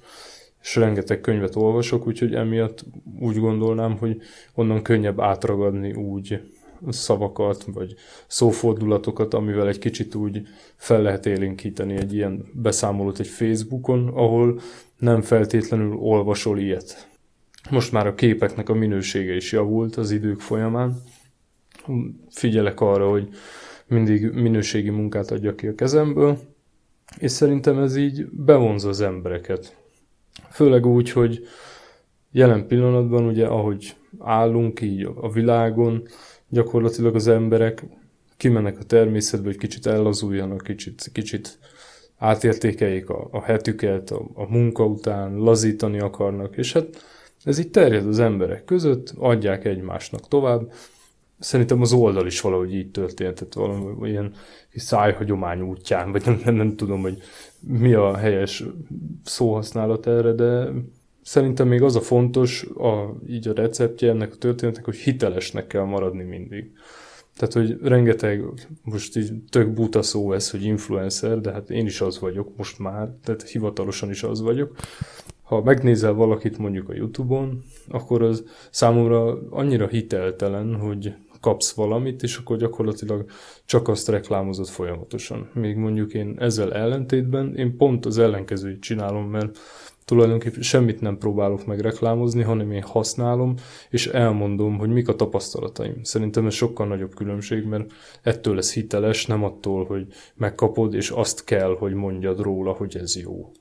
és 0.62 0.76
rengeteg 0.76 1.22
könyvet 1.22 1.56
olvasok, 1.56 2.08
úgyhogy 2.08 2.34
emiatt 2.34 2.86
úgy 3.20 3.38
gondolnám, 3.38 3.98
hogy 3.98 4.22
onnan 4.56 4.82
könnyebb 4.82 5.20
átragadni 5.20 5.94
úgy 5.94 6.42
szavakat, 6.90 7.66
vagy 7.74 7.94
szófordulatokat, 8.28 9.34
amivel 9.34 9.68
egy 9.68 9.80
kicsit 9.80 10.16
úgy 10.16 10.42
fel 10.76 11.02
lehet 11.02 11.26
élénkíteni 11.26 11.96
egy 11.96 12.14
ilyen 12.14 12.46
beszámolót 12.54 13.20
egy 13.20 13.28
Facebookon, 13.28 14.08
ahol 14.08 14.60
nem 14.98 15.22
feltétlenül 15.22 15.96
olvasol 15.96 16.60
ilyet. 16.60 17.11
Most 17.70 17.92
már 17.92 18.08
a 18.08 18.16
képeknek 18.16 18.70
a 18.70 18.74
minősége 18.74 19.36
is 19.36 19.52
javult 19.52 19.96
az 19.96 20.12
idők 20.12 20.40
folyamán. 20.40 21.02
Figyelek 22.30 22.80
arra, 22.80 23.10
hogy 23.10 23.30
mindig 23.88 24.32
minőségi 24.32 24.90
munkát 24.90 25.32
adja 25.32 25.56
ki 25.56 25.68
a 25.68 25.76
kezemből, 25.76 26.40
és 27.18 27.32
szerintem 27.32 27.80
ez 27.80 27.96
így 27.96 28.26
bevonza 28.32 28.90
az 28.90 29.02
embereket. 29.02 29.76
Főleg 30.50 30.86
úgy, 30.86 31.12
hogy 31.12 31.48
jelen 32.32 32.68
pillanatban 32.68 33.26
ugye, 33.26 33.46
ahogy 33.46 33.96
állunk 34.20 34.82
így 34.82 35.10
a 35.16 35.32
világon, 35.32 36.04
gyakorlatilag 36.50 37.16
az 37.16 37.28
emberek 37.28 37.84
kimennek 38.38 38.80
a 38.80 38.84
természetbe, 38.84 39.48
hogy 39.48 39.58
kicsit 39.58 39.86
ellazuljanak, 39.86 40.62
kicsit, 40.64 41.10
kicsit 41.14 41.60
átértékeljék 42.18 43.10
a, 43.10 43.28
a 43.32 43.42
hetüket, 43.42 44.12
a, 44.12 44.30
a 44.34 44.52
munka 44.52 44.86
után, 44.86 45.36
lazítani 45.36 46.00
akarnak, 46.00 46.58
és 46.58 46.74
hát 46.74 47.04
ez 47.44 47.60
így 47.60 47.70
terjed 47.70 48.08
az 48.08 48.20
emberek 48.20 48.64
között, 48.64 49.14
adják 49.18 49.66
egymásnak 49.66 50.28
tovább. 50.28 50.72
Szerintem 51.40 51.82
az 51.82 51.94
oldal 51.94 52.26
is 52.26 52.42
valahogy 52.42 52.74
így 52.74 52.92
történt, 52.92 53.36
tehát 53.36 53.54
valami 53.54 54.10
ilyen 54.10 54.34
szájhagyomány 54.76 55.62
útján, 55.62 56.12
vagy 56.12 56.26
nem, 56.26 56.42
nem, 56.46 56.56
nem 56.56 56.76
tudom, 56.76 57.02
hogy 57.02 57.18
mi 57.60 57.94
a 57.94 58.16
helyes 58.16 58.64
szóhasználat 59.24 60.08
erre, 60.08 60.32
de 60.32 60.68
szerintem 61.22 61.68
még 61.68 61.82
az 61.82 61.96
a 61.96 62.02
fontos, 62.02 62.64
a, 62.64 63.16
így 63.28 63.48
a 63.48 63.54
receptje 63.54 64.10
ennek 64.10 64.34
a 64.34 64.38
történetnek, 64.38 64.86
hogy 64.86 64.96
hitelesnek 64.96 65.68
kell 65.68 65.84
maradni 65.84 66.24
mindig. 66.24 66.72
Tehát, 67.36 67.54
hogy 67.54 67.78
rengeteg, 67.88 68.44
most 68.84 69.18
így 69.18 69.34
tök 69.50 69.74
buta 69.74 70.02
szó 70.02 70.34
ez, 70.34 70.52
hogy 70.52 70.64
influencer, 70.64 71.40
de 71.40 71.52
hát 71.52 71.70
én 71.70 71.86
is 71.86 72.02
az 72.02 72.20
vagyok 72.20 72.58
most 72.58 72.80
már, 72.80 73.10
tehát 73.24 73.50
hivatalosan 73.50 74.10
is 74.10 74.24
az 74.24 74.42
vagyok. 74.42 74.76
Ha 75.52 75.62
megnézel 75.62 76.14
valakit 76.14 76.58
mondjuk 76.58 76.90
a 76.90 76.94
Youtube-on, 76.94 77.64
akkor 77.90 78.22
az 78.22 78.44
számomra 78.70 79.40
annyira 79.50 79.88
hiteltelen, 79.88 80.76
hogy 80.76 81.14
kapsz 81.42 81.74
valamit, 81.74 82.24
és 82.24 82.38
akkor 82.38 82.58
gyakorlatilag 82.58 83.26
csak 83.66 83.88
azt 83.88 84.08
reklámozod 84.08 84.68
folyamatosan. 84.68 85.50
Még 85.54 85.76
mondjuk 85.76 86.14
én 86.14 86.36
ezzel 86.40 86.74
ellentétben, 86.74 87.56
én 87.56 87.78
pont 87.78 88.06
az 88.06 88.18
ellenkezőjét 88.18 88.82
csinálom, 88.82 89.30
mert 89.30 89.60
tulajdonképpen 90.06 90.62
semmit 90.62 91.02
nem 91.02 91.18
próbálok 91.18 91.66
meg 91.66 91.80
reklámozni, 91.80 92.42
hanem 92.42 92.72
én 92.72 92.84
használom, 92.84 93.54
és 93.90 94.08
elmondom, 94.08 94.78
hogy 94.78 94.90
mik 94.90 95.08
a 95.08 95.16
tapasztalataim. 95.16 96.04
Szerintem 96.04 96.46
ez 96.46 96.54
sokkal 96.54 96.88
nagyobb 96.88 97.16
különbség, 97.16 97.64
mert 97.64 97.92
ettől 98.22 98.56
lesz 98.56 98.74
hiteles, 98.74 99.26
nem 99.26 99.44
attól, 99.44 99.86
hogy 99.86 100.08
megkapod, 100.36 100.94
és 100.94 101.10
azt 101.10 101.44
kell, 101.44 101.76
hogy 101.80 101.94
mondjad 101.94 102.40
róla, 102.40 102.72
hogy 102.72 102.98
ez 102.98 103.16
jó. 103.16 103.52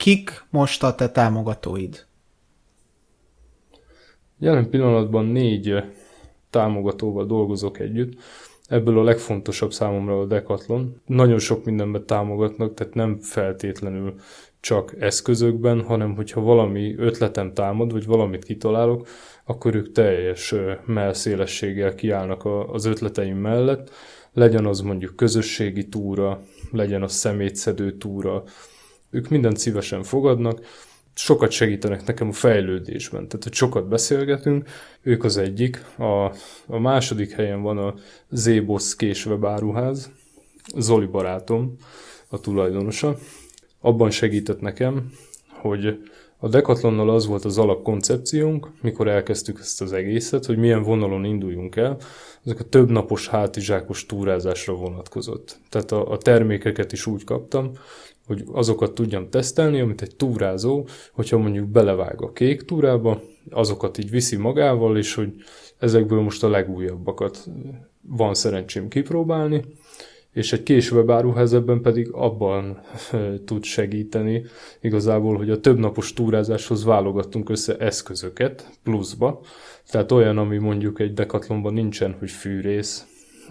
Kik 0.00 0.44
most 0.50 0.82
a 0.82 0.94
te 0.94 1.10
támogatóid? 1.10 2.06
Jelen 4.38 4.70
pillanatban 4.70 5.26
négy 5.26 5.82
támogatóval 6.50 7.26
dolgozok 7.26 7.78
együtt. 7.78 8.12
Ebből 8.68 8.98
a 8.98 9.02
legfontosabb 9.02 9.72
számomra 9.72 10.20
a 10.20 10.24
Decathlon. 10.24 11.00
Nagyon 11.06 11.38
sok 11.38 11.64
mindenben 11.64 12.06
támogatnak, 12.06 12.74
tehát 12.74 12.94
nem 12.94 13.18
feltétlenül 13.18 14.14
csak 14.60 14.94
eszközökben, 14.98 15.82
hanem 15.82 16.14
hogyha 16.14 16.40
valami 16.40 16.94
ötletem 16.98 17.54
támad, 17.54 17.92
vagy 17.92 18.06
valamit 18.06 18.44
kitalálok, 18.44 19.08
akkor 19.44 19.74
ők 19.74 19.92
teljes 19.92 20.54
melszélességgel 20.86 21.94
kiállnak 21.94 22.44
az 22.72 22.84
ötleteim 22.84 23.36
mellett. 23.36 23.90
Legyen 24.32 24.66
az 24.66 24.80
mondjuk 24.80 25.16
közösségi 25.16 25.88
túra, 25.88 26.40
legyen 26.70 27.02
az 27.02 27.12
szemétszedő 27.12 27.96
túra, 27.96 28.42
ők 29.10 29.28
mindent 29.28 29.56
szívesen 29.56 30.02
fogadnak, 30.02 30.60
sokat 31.14 31.50
segítenek 31.50 32.06
nekem 32.06 32.28
a 32.28 32.32
fejlődésben. 32.32 33.28
Tehát, 33.28 33.42
hogy 33.42 33.54
sokat 33.54 33.88
beszélgetünk, 33.88 34.68
ők 35.02 35.24
az 35.24 35.36
egyik. 35.36 35.84
A, 35.98 36.24
a 36.66 36.78
második 36.78 37.32
helyen 37.32 37.62
van 37.62 37.78
a 37.78 37.94
Zébosz 38.30 38.94
késvebáruház, 38.94 40.10
Zoli 40.76 41.06
barátom, 41.06 41.76
a 42.28 42.40
tulajdonosa. 42.40 43.16
Abban 43.80 44.10
segített 44.10 44.60
nekem, 44.60 45.12
hogy 45.48 45.98
a 46.42 46.48
Decathlonnal 46.48 47.10
az 47.10 47.26
volt 47.26 47.44
az 47.44 47.58
alapkoncepciónk, 47.58 48.68
mikor 48.80 49.08
elkezdtük 49.08 49.58
ezt 49.58 49.80
az 49.80 49.92
egészet, 49.92 50.44
hogy 50.44 50.56
milyen 50.56 50.82
vonalon 50.82 51.24
induljunk 51.24 51.76
el. 51.76 51.96
Ezek 52.44 52.60
a 52.60 52.64
több 52.64 52.90
napos 52.90 53.28
hátizsákos 53.28 54.06
túrázásra 54.06 54.74
vonatkozott. 54.74 55.58
Tehát 55.68 55.92
a, 55.92 56.10
a 56.10 56.18
termékeket 56.18 56.92
is 56.92 57.06
úgy 57.06 57.24
kaptam, 57.24 57.72
hogy 58.30 58.44
azokat 58.52 58.94
tudjam 58.94 59.30
tesztelni, 59.30 59.80
amit 59.80 60.02
egy 60.02 60.16
túrázó, 60.16 60.86
hogyha 61.12 61.38
mondjuk 61.38 61.68
belevág 61.68 62.22
a 62.22 62.32
kék 62.32 62.62
túrába, 62.62 63.20
azokat 63.50 63.98
így 63.98 64.10
viszi 64.10 64.36
magával, 64.36 64.96
és 64.96 65.14
hogy 65.14 65.34
ezekből 65.78 66.20
most 66.20 66.44
a 66.44 66.48
legújabbakat 66.48 67.48
van 68.02 68.34
szerencsém 68.34 68.88
kipróbálni, 68.88 69.64
és 70.32 70.52
egy 70.52 70.62
később 70.62 71.10
áruház 71.10 71.52
ebben 71.52 71.80
pedig 71.80 72.10
abban 72.12 72.80
tud 73.44 73.64
segíteni 73.64 74.44
igazából, 74.80 75.36
hogy 75.36 75.50
a 75.50 75.60
többnapos 75.60 76.12
túrázáshoz 76.12 76.84
válogattunk 76.84 77.48
össze 77.48 77.76
eszközöket 77.76 78.78
pluszba, 78.82 79.40
tehát 79.90 80.12
olyan, 80.12 80.38
ami 80.38 80.58
mondjuk 80.58 81.00
egy 81.00 81.12
dekatlonban 81.12 81.72
nincsen, 81.72 82.16
hogy 82.18 82.30
fűrész, 82.30 83.06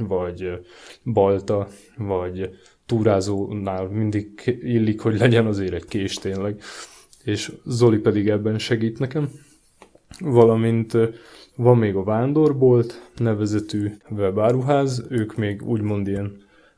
vagy 0.07 0.59
balta, 1.03 1.67
vagy 1.98 2.50
túrázónál 2.89 3.88
mindig 3.88 4.58
illik, 4.62 5.01
hogy 5.01 5.17
legyen 5.17 5.46
azért 5.46 5.74
egy 5.74 5.86
kés 5.86 6.13
tényleg, 6.13 6.62
és 7.24 7.51
Zoli 7.65 7.98
pedig 7.98 8.29
ebben 8.29 8.60
segít 8.60 9.00
nekem. 9.00 9.29
Valamint 10.19 10.98
van 11.55 11.77
még 11.77 11.96
a 11.96 12.03
Vándorbolt 12.03 13.12
nevezetű 13.17 13.91
webáruház, 14.10 15.05
ők 15.10 15.36
még 15.36 15.62
úgymond 15.67 16.08
ilyen 16.08 16.38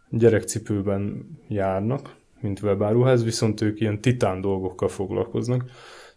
gyerekcipőben 0.10 1.26
járnak, 1.48 2.16
mint 2.42 2.62
webáruház, 2.62 3.24
viszont 3.24 3.62
ők 3.62 3.80
ilyen 3.80 4.02
titán 4.02 4.42
dolgokkal 4.42 4.88
foglalkoznak, 4.88 5.64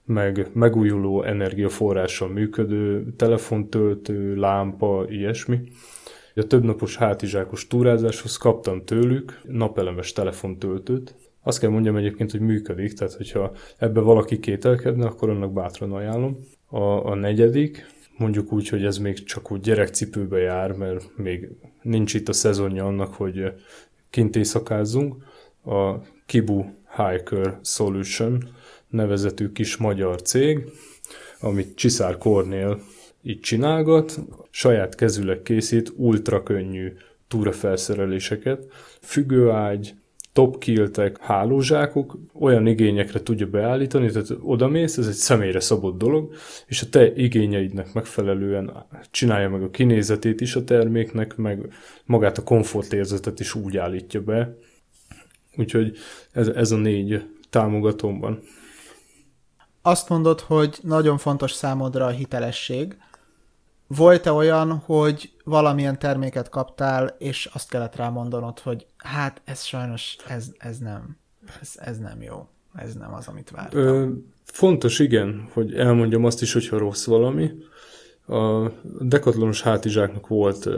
meg 0.04 0.48
megújuló 0.52 1.22
energiaforrással 1.22 2.28
működő 2.28 3.14
telefontöltő, 3.16 4.34
lámpa, 4.34 5.04
ilyesmi. 5.08 5.58
A 6.36 6.46
többnapos 6.46 6.96
hátizsákos 6.96 7.66
túrázáshoz 7.66 8.36
kaptam 8.36 8.84
tőlük 8.84 9.40
napelemes 9.44 10.12
telefontöltőt. 10.12 11.14
Azt 11.42 11.58
kell 11.58 11.70
mondjam 11.70 11.96
egyébként, 11.96 12.30
hogy 12.30 12.40
működik, 12.40 12.92
tehát 12.92 13.12
hogyha 13.12 13.52
ebbe 13.76 14.00
valaki 14.00 14.38
kételkedne, 14.38 15.06
akkor 15.06 15.30
annak 15.30 15.52
bátran 15.52 15.92
ajánlom. 15.92 16.38
A, 16.66 16.82
a 16.82 17.14
negyedik, 17.14 17.86
mondjuk 18.16 18.52
úgy, 18.52 18.68
hogy 18.68 18.84
ez 18.84 18.98
még 18.98 19.24
csak 19.24 19.50
úgy 19.52 19.60
gyerekcipőbe 19.60 20.38
jár, 20.38 20.72
mert 20.72 21.16
még 21.16 21.48
nincs 21.82 22.14
itt 22.14 22.28
a 22.28 22.32
szezonja 22.32 22.86
annak, 22.86 23.14
hogy 23.14 23.52
kint 24.10 24.36
éjszakázzunk. 24.36 25.24
A 25.64 25.94
Kibu 26.26 26.64
Hiker 26.96 27.58
Solution 27.62 28.48
nevezetű 28.88 29.52
kis 29.52 29.76
magyar 29.76 30.22
cég, 30.22 30.68
amit 31.40 31.74
Csiszár 31.76 32.18
Kornél 32.18 32.80
így 33.24 33.40
csinálgat, 33.40 34.20
saját 34.50 34.94
kezüleg 34.94 35.42
készít 35.42 35.92
ultra 35.96 36.42
könnyű 36.42 36.92
túrafelszereléseket, 37.28 38.66
függőágy, 39.00 39.94
topkiltek, 40.32 41.18
hálózsákok 41.20 42.18
olyan 42.32 42.66
igényekre 42.66 43.22
tudja 43.22 43.46
beállítani, 43.46 44.10
tehát 44.10 44.30
odamész, 44.42 44.96
ez 44.96 45.06
egy 45.06 45.14
személyre 45.14 45.60
szabott 45.60 45.98
dolog, 45.98 46.34
és 46.66 46.82
a 46.82 46.88
te 46.90 47.12
igényeidnek 47.14 47.92
megfelelően 47.92 48.86
csinálja 49.10 49.50
meg 49.50 49.62
a 49.62 49.70
kinézetét 49.70 50.40
is 50.40 50.56
a 50.56 50.64
terméknek, 50.64 51.36
meg 51.36 51.72
magát 52.04 52.38
a 52.38 52.42
komfortérzetet 52.42 53.40
is 53.40 53.54
úgy 53.54 53.76
állítja 53.76 54.20
be, 54.20 54.56
Úgyhogy 55.56 55.96
ez, 56.32 56.48
ez 56.48 56.70
a 56.70 56.76
négy 56.76 57.28
támogatóm 57.50 58.20
van. 58.20 58.42
Azt 59.82 60.08
mondod, 60.08 60.40
hogy 60.40 60.78
nagyon 60.82 61.18
fontos 61.18 61.52
számodra 61.52 62.04
a 62.04 62.10
hitelesség. 62.10 62.96
Volt-e 63.86 64.32
olyan, 64.32 64.70
hogy 64.84 65.32
valamilyen 65.44 65.98
terméket 65.98 66.48
kaptál, 66.48 67.16
és 67.18 67.50
azt 67.52 67.70
kellett 67.70 67.96
rámondanod, 67.96 68.58
hogy 68.58 68.86
hát 68.96 69.40
ez 69.44 69.62
sajnos, 69.62 70.16
ez, 70.28 70.46
ez 70.58 70.78
nem, 70.78 71.16
ez, 71.60 71.72
ez 71.76 71.98
nem 71.98 72.22
jó, 72.22 72.48
ez 72.74 72.94
nem 72.94 73.14
az, 73.14 73.28
amit 73.28 73.50
vártam. 73.50 73.80
Ö, 73.80 74.08
fontos, 74.44 74.98
igen, 74.98 75.48
hogy 75.52 75.74
elmondjam 75.74 76.24
azt 76.24 76.42
is, 76.42 76.52
hogyha 76.52 76.78
rossz 76.78 77.06
valami. 77.06 77.50
A 78.26 78.70
dekatlonos 79.00 79.62
hátizsáknak 79.62 80.26
volt, 80.26 80.68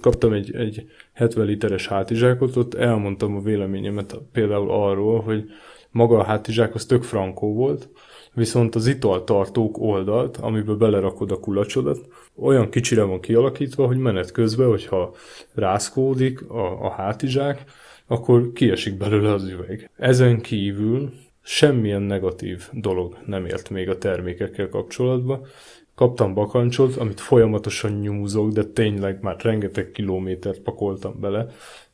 kaptam 0.00 0.32
egy, 0.32 0.54
egy 0.54 0.86
70 1.12 1.46
literes 1.46 1.88
hátizsákot, 1.88 2.56
ott 2.56 2.74
elmondtam 2.74 3.36
a 3.36 3.40
véleményemet 3.40 4.16
például 4.32 4.70
arról, 4.70 5.20
hogy 5.20 5.44
maga 5.90 6.18
a 6.18 6.24
hátizsák 6.24 6.74
az 6.74 6.84
tök 6.84 7.02
frankó 7.02 7.54
volt, 7.54 7.88
viszont 8.34 8.74
az 8.74 8.86
italtartók 8.86 9.78
oldalt, 9.78 10.36
amiből 10.36 10.76
belerakod 10.76 11.30
a 11.30 11.40
kulacsodat, 11.40 12.08
olyan 12.36 12.70
kicsire 12.70 13.02
van 13.02 13.20
kialakítva, 13.20 13.86
hogy 13.86 13.98
menet 13.98 14.32
közben, 14.32 14.68
hogyha 14.68 15.14
rászkódik 15.54 16.50
a, 16.50 16.84
a 16.84 16.90
hátizsák, 16.90 17.64
akkor 18.06 18.52
kiesik 18.52 18.96
belőle 18.96 19.32
az 19.32 19.48
üveg. 19.48 19.90
Ezen 19.96 20.40
kívül 20.40 21.12
semmilyen 21.42 22.02
negatív 22.02 22.68
dolog 22.72 23.18
nem 23.26 23.46
ért 23.46 23.70
még 23.70 23.88
a 23.88 23.98
termékekkel 23.98 24.68
kapcsolatban. 24.68 25.46
Kaptam 25.94 26.34
bakancsot, 26.34 26.96
amit 26.96 27.20
folyamatosan 27.20 27.92
nyúzok, 27.92 28.52
de 28.52 28.64
tényleg 28.64 29.18
már 29.22 29.36
rengeteg 29.40 29.90
kilométert 29.90 30.60
pakoltam 30.60 31.20
bele, 31.20 31.46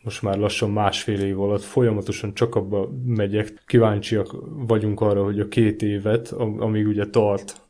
most 0.02 0.22
már 0.22 0.38
lassan 0.38 0.70
másfél 0.70 1.20
év 1.20 1.40
alatt 1.40 1.62
folyamatosan 1.62 2.34
csak 2.34 2.54
abba 2.54 2.90
megyek. 3.04 3.62
Kíváncsiak 3.66 4.36
vagyunk 4.66 5.00
arra, 5.00 5.24
hogy 5.24 5.40
a 5.40 5.48
két 5.48 5.82
évet, 5.82 6.32
amíg 6.58 6.86
ugye 6.86 7.06
tart 7.06 7.60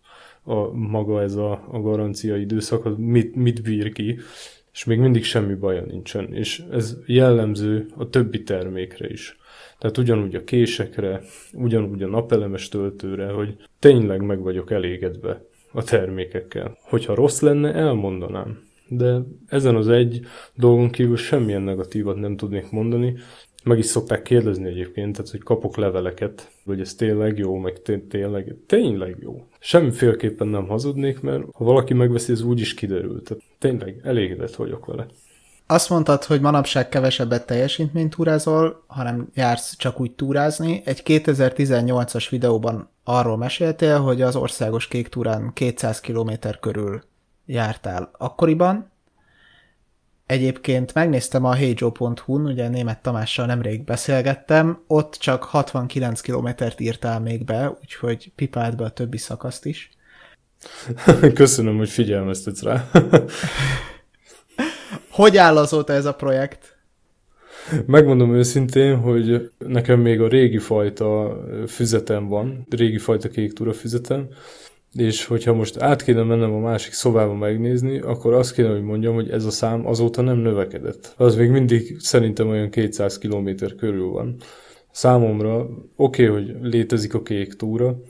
a 0.44 0.72
maga 0.72 1.22
ez 1.22 1.34
a, 1.34 1.64
a 1.70 1.80
garancia 1.80 2.37
időszak, 2.37 2.84
az 2.84 2.94
mit, 2.96 3.34
mit 3.34 3.62
bír 3.62 3.92
ki, 3.92 4.18
és 4.72 4.84
még 4.84 4.99
mindig 4.99 5.25
semmi 5.25 5.54
baja 5.54 5.82
nincsen. 5.82 6.34
És 6.34 6.62
ez 6.70 6.96
jellemző 7.06 7.87
a 7.96 8.08
többi 8.08 8.42
termékre 8.42 9.08
is. 9.08 9.37
Tehát 9.78 9.99
ugyanúgy 9.99 10.34
a 10.34 10.44
késekre, 10.44 11.20
ugyanúgy 11.52 12.02
a 12.02 12.08
napelemes 12.08 12.68
töltőre, 12.68 13.30
hogy 13.30 13.56
tényleg 13.78 14.22
meg 14.22 14.40
vagyok 14.40 14.70
elégedve 14.70 15.49
a 15.72 15.82
termékekkel. 15.82 16.78
Hogyha 16.82 17.14
rossz 17.14 17.40
lenne, 17.40 17.74
elmondanám 17.74 18.68
de 18.90 19.20
ezen 19.46 19.76
az 19.76 19.88
egy 19.88 20.20
dolgon 20.54 20.90
kívül 20.90 21.16
semmilyen 21.16 21.62
negatívat 21.62 22.16
nem 22.16 22.36
tudnék 22.36 22.70
mondani. 22.70 23.14
Meg 23.64 23.78
is 23.78 23.86
szokták 23.86 24.22
kérdezni 24.22 24.68
egyébként, 24.68 25.16
tehát, 25.16 25.30
hogy 25.30 25.42
kapok 25.42 25.76
leveleket, 25.76 26.50
hogy 26.64 26.80
ez 26.80 26.94
tényleg 26.94 27.38
jó, 27.38 27.56
meg 27.56 27.82
tényleg, 28.08 28.56
tényleg 28.66 29.16
jó. 29.20 29.46
Semmiféleképpen 29.58 30.48
nem 30.48 30.66
hazudnék, 30.66 31.20
mert 31.20 31.44
ha 31.52 31.64
valaki 31.64 31.94
megveszi, 31.94 32.32
ez 32.32 32.42
úgy 32.42 32.60
is 32.60 32.74
kiderül. 32.74 33.22
Tehát 33.22 33.42
tényleg 33.58 34.00
elégedett 34.02 34.54
vagyok 34.54 34.86
vele. 34.86 35.06
Azt 35.70 35.88
mondtad, 35.88 36.24
hogy 36.24 36.40
manapság 36.40 36.88
kevesebbet 36.88 37.46
teljesítményt 37.46 38.14
túrázol, 38.14 38.84
hanem 38.86 39.28
jársz 39.34 39.76
csak 39.76 40.00
úgy 40.00 40.12
túrázni. 40.12 40.82
Egy 40.84 41.02
2018-as 41.04 42.26
videóban 42.30 42.90
arról 43.04 43.36
meséltél, 43.36 44.00
hogy 44.00 44.22
az 44.22 44.36
országos 44.36 44.88
kék 44.88 45.08
túrán 45.08 45.52
200 45.52 46.00
km 46.00 46.30
körül 46.60 47.02
jártál 47.46 48.10
akkoriban. 48.18 48.90
Egyébként 50.26 50.94
megnéztem 50.94 51.44
a 51.44 51.54
heyjoe.hu-n, 51.54 52.46
ugye 52.46 52.68
német 52.68 53.02
Tamással 53.02 53.46
nemrég 53.46 53.84
beszélgettem, 53.84 54.82
ott 54.86 55.14
csak 55.14 55.44
69 55.44 56.20
kilométert 56.20 56.80
írtál 56.80 57.20
még 57.20 57.44
be, 57.44 57.76
úgyhogy 57.80 58.32
pipált 58.34 58.76
be 58.76 58.84
a 58.84 58.90
többi 58.90 59.18
szakaszt 59.18 59.66
is. 59.66 59.90
Köszönöm, 61.35 61.76
hogy 61.76 61.88
figyelmeztetsz 61.88 62.62
rá. 62.62 62.90
hogy 65.20 65.37
áll 65.37 65.56
azóta 65.56 65.92
ez 65.92 66.04
a 66.04 66.14
projekt? 66.14 66.78
Megmondom 67.87 68.35
őszintén, 68.35 68.96
hogy 68.96 69.50
nekem 69.59 70.00
még 70.00 70.20
a 70.20 70.28
régi 70.28 70.59
fajta 70.59 71.40
füzetem 71.66 72.28
van, 72.28 72.66
régi 72.70 72.98
fajta 72.98 73.28
kék 73.28 73.52
túra 73.52 73.72
füzetem, 73.72 74.28
és 74.92 75.24
hogyha 75.24 75.52
most 75.52 75.80
át 75.80 76.02
kéne 76.02 76.22
mennem 76.22 76.52
a 76.52 76.59
másik 76.59 76.92
szobába 76.92 77.35
megnézni, 77.35 77.98
akkor 77.98 78.35
azt 78.35 78.52
kéne, 78.52 78.68
hogy 78.68 78.83
mondjam, 78.83 79.14
hogy 79.14 79.30
ez 79.30 79.44
a 79.44 79.50
szám 79.50 79.87
azóta 79.87 80.22
nem 80.22 80.38
növekedett. 80.38 81.14
Az 81.16 81.37
még 81.37 81.50
mindig 81.50 81.96
szerintem 81.98 82.48
olyan 82.48 82.70
200 82.70 83.18
km 83.18 83.48
körül 83.78 84.09
van. 84.09 84.37
Számomra 84.90 85.68
oké, 85.96 86.28
okay, 86.28 86.42
hogy 86.42 86.56
létezik 86.62 87.14
a 87.14 87.22
kék 87.22 87.54
túra, 87.54 88.00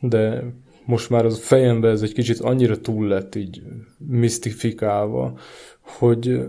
de 0.00 0.44
most 0.84 1.10
már 1.10 1.24
az 1.24 1.38
fejemben 1.38 1.90
ez 1.90 2.02
egy 2.02 2.12
kicsit 2.12 2.40
annyira 2.40 2.80
túl 2.80 3.08
lett 3.08 3.34
így 3.34 3.62
misztifikálva, 3.98 5.38
hogy 5.98 6.40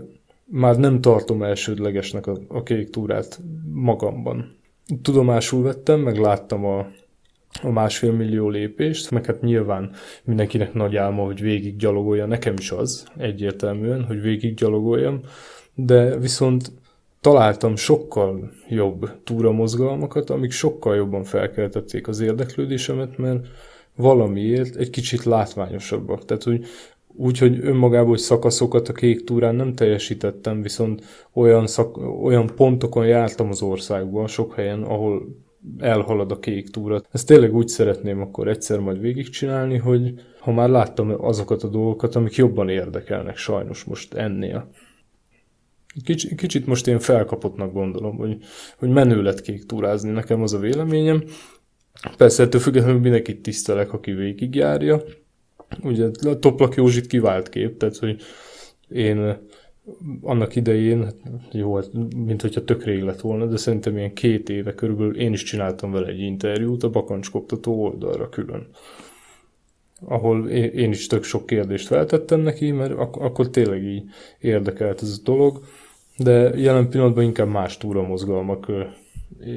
már 0.44 0.76
nem 0.76 1.00
tartom 1.00 1.42
elsődlegesnek 1.42 2.26
a, 2.26 2.36
a 2.48 2.62
kék 2.62 2.90
túrát 2.90 3.40
magamban. 3.72 4.56
Tudomásul 5.02 5.62
vettem, 5.62 6.00
meg 6.00 6.18
láttam 6.18 6.64
a, 6.64 6.86
a 7.62 7.70
másfél 7.70 8.12
millió 8.12 8.48
lépést, 8.48 9.10
meg 9.10 9.26
hát 9.26 9.40
nyilván 9.40 9.90
mindenkinek 10.24 10.74
nagy 10.74 10.96
álma, 10.96 11.24
hogy 11.24 11.40
végig 11.40 11.76
gyalogolja, 11.76 12.26
nekem 12.26 12.54
is 12.58 12.70
az 12.70 13.06
egyértelműen, 13.16 14.04
hogy 14.04 14.20
végig 14.20 14.54
gyalogoljam, 14.54 15.20
de 15.74 16.18
viszont 16.18 16.72
találtam 17.20 17.76
sokkal 17.76 18.52
jobb 18.68 19.22
túramozgalmakat, 19.24 20.30
amik 20.30 20.50
sokkal 20.50 20.94
jobban 20.96 21.24
felkeltették 21.24 22.08
az 22.08 22.20
érdeklődésemet, 22.20 23.18
mert 23.18 23.46
valamiért 23.96 24.76
egy 24.76 24.90
kicsit 24.90 25.24
látványosabbak. 25.24 26.24
Tehát, 26.24 26.42
hogy 26.42 26.64
úgy, 27.14 27.38
hogy 27.38 27.58
önmagában, 27.62 28.08
hogy 28.08 28.18
szakaszokat 28.18 28.88
a 28.88 28.92
kék 28.92 29.24
túrán 29.24 29.54
nem 29.54 29.74
teljesítettem, 29.74 30.62
viszont 30.62 31.04
olyan, 31.32 31.66
szak, 31.66 32.22
olyan 32.22 32.46
pontokon 32.56 33.06
jártam 33.06 33.48
az 33.48 33.62
országban, 33.62 34.26
sok 34.26 34.54
helyen, 34.54 34.82
ahol 34.82 35.26
elhalad 35.78 36.30
a 36.30 36.38
kék 36.38 36.70
túra. 36.70 37.02
Ezt 37.10 37.26
tényleg 37.26 37.54
úgy 37.54 37.68
szeretném 37.68 38.20
akkor 38.20 38.48
egyszer 38.48 38.78
majd 38.78 39.00
végigcsinálni, 39.00 39.76
hogy 39.76 40.14
ha 40.40 40.52
már 40.52 40.68
láttam 40.68 41.14
azokat 41.18 41.62
a 41.62 41.68
dolgokat, 41.68 42.14
amik 42.14 42.34
jobban 42.34 42.68
érdekelnek 42.68 43.36
sajnos 43.36 43.84
most 43.84 44.14
ennél. 44.14 44.70
Kicsit, 46.04 46.34
kicsit 46.34 46.66
most 46.66 46.86
én 46.86 46.98
felkapottnak 46.98 47.72
gondolom, 47.72 48.16
hogy, 48.16 48.36
hogy 48.78 48.88
menő 48.88 49.22
lett 49.22 49.40
kék 49.40 49.66
túrázni, 49.66 50.10
nekem 50.10 50.42
az 50.42 50.52
a 50.52 50.58
véleményem. 50.58 51.22
Persze 52.16 52.42
ettől 52.42 52.60
függetlenül 52.60 53.00
mindenkit 53.00 53.42
tisztelek, 53.42 53.92
aki 53.92 54.12
végigjárja. 54.12 55.02
Ugye 55.82 56.10
a 56.22 56.38
Toplak 56.38 56.74
Józsit 56.74 57.06
kivált 57.06 57.48
kép, 57.48 57.76
tehát 57.76 57.96
hogy 57.96 58.22
én 58.88 59.38
annak 60.20 60.56
idején, 60.56 61.04
hát 61.04 61.16
jó, 61.52 61.74
hát, 61.74 61.88
mint 62.16 62.40
hogyha 62.40 62.64
tök 62.64 62.84
rég 62.84 63.02
lett 63.02 63.20
volna, 63.20 63.46
de 63.46 63.56
szerintem 63.56 63.96
ilyen 63.96 64.14
két 64.14 64.48
éve 64.48 64.74
körülbelül 64.74 65.16
én 65.16 65.32
is 65.32 65.42
csináltam 65.42 65.92
vele 65.92 66.06
egy 66.06 66.20
interjút 66.20 66.82
a 66.82 66.90
bakancskoptató 66.90 67.82
oldalra 67.82 68.28
külön. 68.28 68.66
Ahol 70.04 70.48
én 70.48 70.90
is 70.90 71.06
tök 71.06 71.24
sok 71.24 71.46
kérdést 71.46 71.86
feltettem 71.86 72.40
neki, 72.40 72.70
mert 72.70 72.92
ak- 72.92 73.16
akkor 73.16 73.50
tényleg 73.50 73.82
így 73.84 74.04
érdekelt 74.38 75.02
ez 75.02 75.16
a 75.18 75.22
dolog, 75.24 75.64
de 76.16 76.32
jelen 76.58 76.88
pillanatban 76.88 77.24
inkább 77.24 77.48
más 77.48 77.76
túramozgalmak 77.76 78.72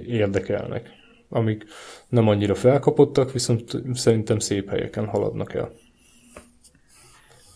érdekelnek, 0.07 0.89
amik 1.29 1.65
nem 2.09 2.27
annyira 2.27 2.55
felkapottak, 2.55 3.31
viszont 3.31 3.81
szerintem 3.93 4.39
szép 4.39 4.69
helyeken 4.69 5.05
haladnak 5.05 5.53
el 5.53 5.71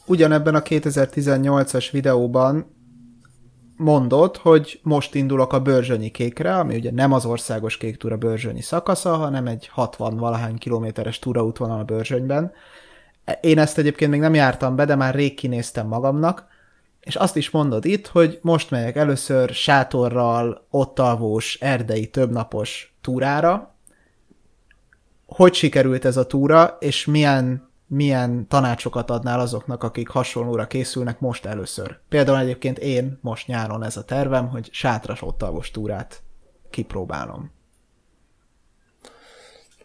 ugyanebben 0.10 0.56
a 0.56 0.62
2018-as 0.62 1.88
videóban 1.92 2.76
mondott, 3.76 4.38
hogy 4.38 4.80
most 4.84 5.16
indulok 5.16 5.54
a 5.54 5.60
Börzsönyi 5.62 6.10
kékre, 6.10 6.56
ami 6.56 6.76
ugye 6.76 6.92
nem 6.92 7.12
az 7.12 7.26
országos 7.26 7.78
kék 7.78 7.98
túra 7.98 8.18
Börzsönyi 8.18 8.62
szakasza, 8.62 9.16
hanem 9.16 9.48
egy 9.48 9.68
60 9.68 10.18
valahány 10.18 10.58
kilométeres 10.58 11.20
túraútvonal 11.20 11.80
a 11.80 11.84
Börzsönyben. 11.84 12.52
Én 13.42 13.60
ezt 13.60 13.78
egyébként 13.78 14.12
még 14.12 14.20
nem 14.20 14.34
jártam 14.34 14.76
be, 14.76 14.86
de 14.86 14.96
már 14.96 15.16
rég 15.16 15.34
kinéztem 15.34 15.88
magamnak, 15.88 16.48
és 17.00 17.16
azt 17.16 17.36
is 17.36 17.50
mondod 17.50 17.86
itt, 17.86 18.08
hogy 18.08 18.40
most 18.42 18.72
megyek 18.72 18.96
először 18.96 19.50
sátorral, 19.50 20.66
ott 20.70 21.00
alvós, 21.00 21.58
erdei, 21.62 22.10
többnapos 22.10 22.96
túrára. 23.02 23.76
Hogy 25.26 25.54
sikerült 25.54 26.06
ez 26.06 26.18
a 26.18 26.28
túra, 26.28 26.78
és 26.80 27.06
milyen 27.06 27.69
milyen 27.90 28.48
tanácsokat 28.48 29.10
adnál 29.10 29.40
azoknak, 29.40 29.84
akik 29.84 30.08
hasonlóra 30.08 30.68
készülnek 30.68 31.20
most 31.20 31.46
először. 31.46 32.00
Például 32.10 32.38
egyébként 32.38 32.78
én 32.78 33.20
most 33.22 33.48
nyáron 33.48 33.84
ez 33.84 33.98
a 33.98 34.04
tervem, 34.04 34.48
hogy 34.48 34.68
sátras 34.72 35.22
ottavos 35.22 35.72
túrát 35.72 36.22
kipróbálom. 36.70 37.52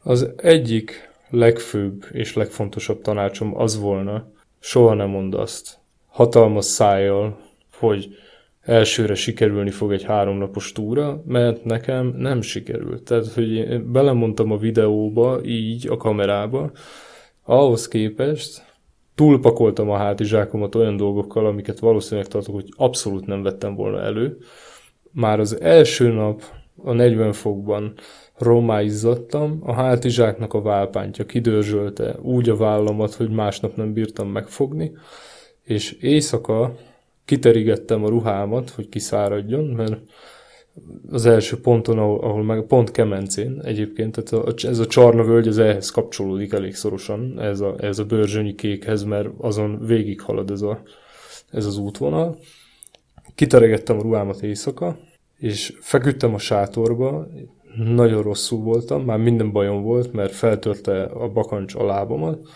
Az 0.03 0.29
egyik 0.37 1.13
legfőbb 1.31 2.07
és 2.13 2.35
legfontosabb 2.35 3.01
tanácsom 3.01 3.57
az 3.57 3.79
volna, 3.79 4.27
soha 4.59 4.95
nem 4.95 5.09
mondd 5.09 5.35
azt 5.35 5.79
hatalmas 6.07 6.65
szájjal, 6.65 7.39
hogy 7.73 8.17
elsőre 8.61 9.15
sikerülni 9.15 9.71
fog 9.71 9.93
egy 9.93 10.05
háromnapos 10.05 10.73
túra, 10.73 11.23
mert 11.27 11.65
nekem 11.65 12.07
nem 12.07 12.41
sikerült. 12.41 13.03
Tehát, 13.03 13.27
hogy 13.27 13.53
én 13.53 13.93
belemondtam 13.93 14.53
a 14.53 14.57
videóba, 14.57 15.45
így 15.45 15.89
a 15.89 15.97
kamerába, 15.97 16.71
ahhoz 17.45 17.89
képest 17.89 18.65
túlpakoltam 19.15 19.91
a 19.91 19.97
hátizsákomat 19.97 20.75
olyan 20.75 20.97
dolgokkal, 20.97 21.47
amiket 21.47 21.79
valószínűleg 21.79 22.29
tartok, 22.29 22.55
hogy 22.55 22.73
abszolút 22.77 23.27
nem 23.27 23.43
vettem 23.43 23.75
volna 23.75 24.01
elő. 24.01 24.39
Már 25.11 25.41
az 25.41 25.61
első 25.61 26.13
nap 26.13 26.43
a 26.83 26.93
40 26.93 27.33
fokban 27.33 27.95
romáizzattam, 28.39 29.61
a 29.63 29.73
hátizsáknak 29.73 30.55
a 30.55 30.63
válpántja 30.63 31.27
kidörzsölte 31.27 32.17
úgy 32.23 32.49
a 32.49 32.57
vállamat, 32.57 33.15
hogy 33.15 33.31
másnap 33.31 33.77
nem 33.77 33.93
bírtam 33.93 34.29
megfogni, 34.29 34.93
és 35.63 35.93
éjszaka 35.93 36.75
kiterigettem 37.25 38.05
a 38.05 38.09
ruhámat, 38.09 38.71
hogy 38.71 38.89
kiszáradjon, 38.89 39.65
mert 39.65 39.97
az 41.11 41.27
első 41.27 41.61
ponton, 41.61 41.99
ahol, 41.99 42.21
ahol 42.21 42.43
meg 42.43 42.63
pont 42.63 42.91
Kemencén 42.91 43.61
egyébként, 43.65 44.23
tehát 44.23 44.47
a, 44.47 44.67
ez 44.67 44.79
a 44.79 44.87
Csarna 44.87 45.23
völgy 45.23 45.49
az 45.49 45.59
ehhez 45.59 45.91
kapcsolódik 45.91 46.53
elég 46.53 46.75
szorosan, 46.75 47.41
ez 47.41 47.61
a, 47.61 47.75
ez 47.79 47.99
a 47.99 48.05
bőrzsönyi 48.05 48.55
kékhez, 48.55 49.05
mert 49.05 49.29
azon 49.39 49.87
végig 49.87 50.21
halad 50.21 50.51
ez, 50.51 50.63
a, 50.63 50.83
ez 51.51 51.67
az 51.67 51.79
útvonal. 51.79 52.39
Kiteregettem 53.35 53.99
a 53.99 54.03
ruhámat 54.03 54.43
éjszaka, 54.43 54.99
és 55.39 55.77
feküdtem 55.81 56.35
a 56.35 56.39
sátorba, 56.39 57.27
nagyon 57.77 58.23
rosszul 58.23 58.63
voltam, 58.63 59.05
már 59.05 59.19
minden 59.19 59.53
bajom 59.53 59.83
volt, 59.83 60.13
mert 60.13 60.33
feltörte 60.33 61.03
a 61.03 61.29
bakancs 61.29 61.75
a 61.75 61.85
lábamat, 61.85 62.49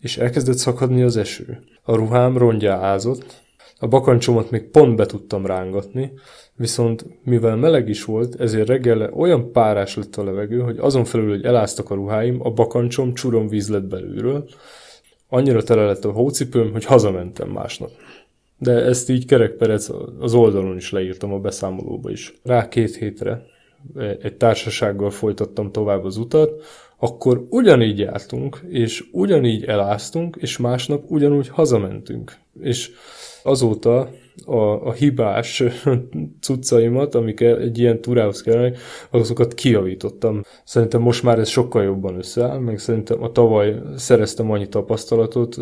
és 0.00 0.16
elkezdett 0.18 0.56
szakadni 0.56 1.02
az 1.02 1.16
eső. 1.16 1.64
A 1.82 1.94
ruhám 1.94 2.38
rongyá 2.38 2.78
ázott, 2.78 3.45
a 3.78 3.86
bakancsomat 3.86 4.50
még 4.50 4.62
pont 4.62 4.96
be 4.96 5.06
tudtam 5.06 5.46
rángatni, 5.46 6.12
viszont 6.54 7.06
mivel 7.24 7.56
meleg 7.56 7.88
is 7.88 8.04
volt, 8.04 8.40
ezért 8.40 8.68
reggel 8.68 9.12
olyan 9.12 9.52
párás 9.52 9.96
lett 9.96 10.16
a 10.16 10.24
levegő, 10.24 10.60
hogy 10.60 10.78
azon 10.78 11.04
felül, 11.04 11.28
hogy 11.28 11.44
eláztak 11.44 11.90
a 11.90 11.94
ruháim, 11.94 12.40
a 12.42 12.50
bakancsom 12.50 13.14
csurom 13.14 13.48
víz 13.48 13.68
lett 13.68 13.84
belülről. 13.84 14.48
Annyira 15.28 15.62
tele 15.62 15.84
lett 15.84 16.04
a 16.04 16.12
hócipőm, 16.12 16.72
hogy 16.72 16.84
hazamentem 16.84 17.48
másnap. 17.48 17.90
De 18.58 18.72
ezt 18.72 19.10
így 19.10 19.26
kerekperec 19.26 19.88
az 20.20 20.34
oldalon 20.34 20.76
is 20.76 20.92
leírtam 20.92 21.32
a 21.32 21.38
beszámolóba 21.38 22.10
is. 22.10 22.34
Rá 22.42 22.68
két 22.68 22.96
hétre 22.96 23.46
egy 24.22 24.36
társasággal 24.36 25.10
folytattam 25.10 25.72
tovább 25.72 26.04
az 26.04 26.16
utat, 26.16 26.62
akkor 26.96 27.46
ugyanígy 27.50 27.98
jártunk, 27.98 28.60
és 28.68 29.04
ugyanígy 29.12 29.64
eláztunk, 29.64 30.36
és 30.40 30.58
másnap 30.58 31.10
ugyanúgy 31.10 31.48
hazamentünk. 31.48 32.32
És 32.60 32.90
azóta 33.46 34.08
a, 34.44 34.86
a 34.86 34.92
hibás 34.92 35.62
cuccaimat, 36.40 37.14
amik 37.14 37.40
egy 37.40 37.78
ilyen 37.78 38.00
túrához 38.00 38.42
kellene, 38.42 38.76
azokat 39.10 39.54
kijavítottam. 39.54 40.42
Szerintem 40.64 41.00
most 41.00 41.22
már 41.22 41.38
ez 41.38 41.48
sokkal 41.48 41.82
jobban 41.82 42.16
összeáll, 42.16 42.58
meg 42.58 42.78
szerintem 42.78 43.22
a 43.22 43.32
tavaly 43.32 43.82
szereztem 43.96 44.50
annyi 44.50 44.68
tapasztalatot, 44.68 45.56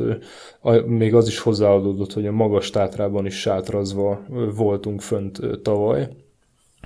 még 0.86 1.14
az 1.14 1.28
is 1.28 1.38
hozzáadódott, 1.38 2.12
hogy 2.12 2.26
a 2.26 2.32
magas 2.32 2.70
tátrában 2.70 3.26
is 3.26 3.40
sátrazva 3.40 4.26
voltunk 4.56 5.00
fönt 5.00 5.40
tavaly, 5.62 6.08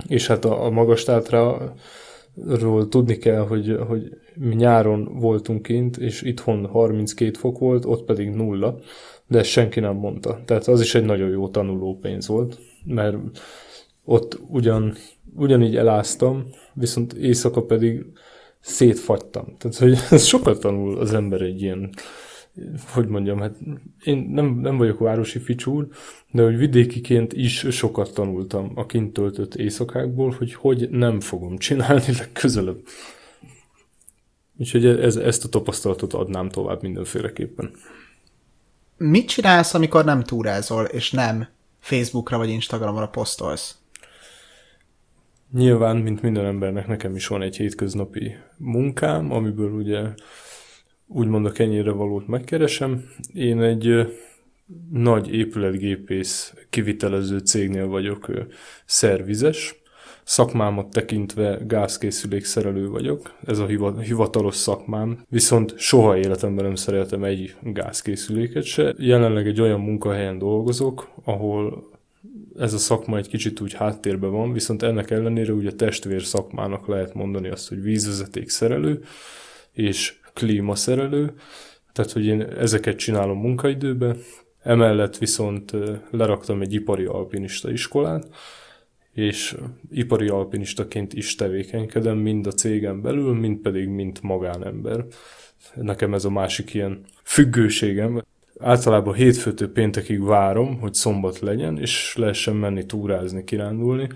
és 0.07 0.27
hát 0.27 0.45
a, 0.45 0.65
a 0.65 0.69
magas 0.69 1.03
tátra 1.03 1.73
ról 2.47 2.87
tudni 2.87 3.17
kell, 3.17 3.47
hogy, 3.47 3.77
hogy 3.87 4.17
mi 4.35 4.55
nyáron 4.55 5.19
voltunk 5.19 5.61
kint, 5.61 5.97
és 5.97 6.21
itthon 6.21 6.65
32 6.65 7.31
fok 7.37 7.59
volt, 7.59 7.85
ott 7.85 8.03
pedig 8.03 8.29
nulla, 8.29 8.79
de 9.29 9.39
ezt 9.39 9.49
senki 9.49 9.79
nem 9.79 9.95
mondta. 9.95 10.41
Tehát 10.45 10.67
az 10.67 10.81
is 10.81 10.95
egy 10.95 11.05
nagyon 11.05 11.29
jó 11.29 11.49
tanuló 11.49 11.99
pénz 12.01 12.27
volt, 12.27 12.59
mert 12.85 13.17
ott 14.03 14.39
ugyan, 14.47 14.95
ugyanígy 15.35 15.75
eláztam, 15.75 16.45
viszont 16.73 17.13
éjszaka 17.13 17.65
pedig 17.65 18.05
szétfagytam. 18.59 19.55
Tehát, 19.57 19.77
hogy 19.77 19.97
ez 20.17 20.25
sokat 20.25 20.59
tanul 20.59 20.97
az 20.97 21.13
ember 21.13 21.41
egy 21.41 21.61
ilyen, 21.61 21.89
hogy 22.93 23.07
mondjam, 23.07 23.39
hát 23.39 23.55
én 24.03 24.17
nem, 24.17 24.59
nem 24.59 24.77
vagyok 24.77 24.99
városi 24.99 25.39
ficsúr, 25.39 25.87
de 26.31 26.43
hogy 26.43 26.57
vidékiként 26.57 27.33
is 27.33 27.65
sokat 27.69 28.13
tanultam 28.13 28.71
a 28.75 28.85
kint 28.85 29.13
töltött 29.13 29.55
éjszakákból, 29.55 30.35
hogy 30.37 30.53
hogy 30.53 30.89
nem 30.89 31.19
fogom 31.19 31.57
csinálni 31.57 32.11
legközelebb. 32.17 32.79
Úgyhogy 34.57 34.85
ez, 34.85 35.15
ezt 35.15 35.45
a 35.45 35.49
tapasztalatot 35.49 36.13
adnám 36.13 36.49
tovább 36.49 36.81
mindenféleképpen 36.81 37.71
mit 38.99 39.27
csinálsz, 39.27 39.73
amikor 39.73 40.05
nem 40.05 40.23
túrázol, 40.23 40.83
és 40.83 41.11
nem 41.11 41.47
Facebookra 41.79 42.37
vagy 42.37 42.49
Instagramra 42.49 43.07
posztolsz? 43.07 43.77
Nyilván, 45.53 45.97
mint 45.97 46.21
minden 46.21 46.45
embernek, 46.45 46.87
nekem 46.87 47.15
is 47.15 47.27
van 47.27 47.41
egy 47.41 47.55
hétköznapi 47.55 48.35
munkám, 48.57 49.31
amiből 49.31 49.71
ugye 49.71 50.01
úgymond 51.07 51.45
a 51.45 51.51
kenyére 51.51 51.91
valót 51.91 52.27
megkeresem. 52.27 53.09
Én 53.33 53.61
egy 53.61 54.07
nagy 54.91 55.33
épületgépész 55.33 56.53
kivitelező 56.69 57.37
cégnél 57.37 57.87
vagyok 57.87 58.27
szervizes, 58.85 59.78
szakmámat 60.29 60.89
tekintve 60.89 61.59
gázkészülék 61.67 62.45
szerelő 62.45 62.89
vagyok, 62.89 63.35
ez 63.45 63.59
a 63.59 63.65
hivatalos 64.01 64.55
szakmám, 64.55 65.25
viszont 65.29 65.77
soha 65.77 66.17
életemben 66.17 66.65
nem 66.65 66.75
szereltem 66.75 67.23
egy 67.23 67.55
gázkészüléket 67.61 68.63
se. 68.63 68.93
Jelenleg 68.97 69.47
egy 69.47 69.61
olyan 69.61 69.79
munkahelyen 69.79 70.37
dolgozok, 70.37 71.09
ahol 71.23 71.89
ez 72.57 72.73
a 72.73 72.77
szakma 72.77 73.17
egy 73.17 73.27
kicsit 73.27 73.59
úgy 73.59 73.73
háttérben 73.73 74.31
van, 74.31 74.53
viszont 74.53 74.83
ennek 74.83 75.11
ellenére 75.11 75.53
ugye 75.53 75.71
testvér 75.71 76.23
szakmának 76.23 76.87
lehet 76.87 77.13
mondani 77.13 77.49
azt, 77.49 77.69
hogy 77.69 77.81
vízvezeték 77.81 78.49
szerelő 78.49 79.03
és 79.71 80.19
klímaszerelő, 80.33 81.33
tehát 81.93 82.11
hogy 82.11 82.25
én 82.25 82.41
ezeket 82.41 82.97
csinálom 82.97 83.39
munkaidőben, 83.39 84.17
emellett 84.63 85.17
viszont 85.17 85.73
leraktam 86.11 86.61
egy 86.61 86.73
ipari 86.73 87.05
alpinista 87.05 87.71
iskolát, 87.71 88.27
és 89.19 89.57
ipari 89.91 90.27
alpinistaként 90.27 91.13
is 91.13 91.35
tevékenykedem, 91.35 92.17
mind 92.17 92.47
a 92.47 92.51
cégen 92.51 93.01
belül, 93.01 93.33
mind 93.33 93.57
pedig 93.57 93.87
mint 93.87 94.21
magánember. 94.21 95.05
Nekem 95.75 96.13
ez 96.13 96.25
a 96.25 96.29
másik 96.29 96.73
ilyen 96.73 97.05
függőségem. 97.23 98.23
Általában 98.59 99.13
hétfőtől 99.13 99.71
péntekig 99.71 100.23
várom, 100.23 100.79
hogy 100.79 100.93
szombat 100.93 101.39
legyen, 101.39 101.77
és 101.79 102.15
lehessen 102.17 102.55
menni 102.55 102.85
túrázni, 102.85 103.43
kirándulni, 103.43 104.07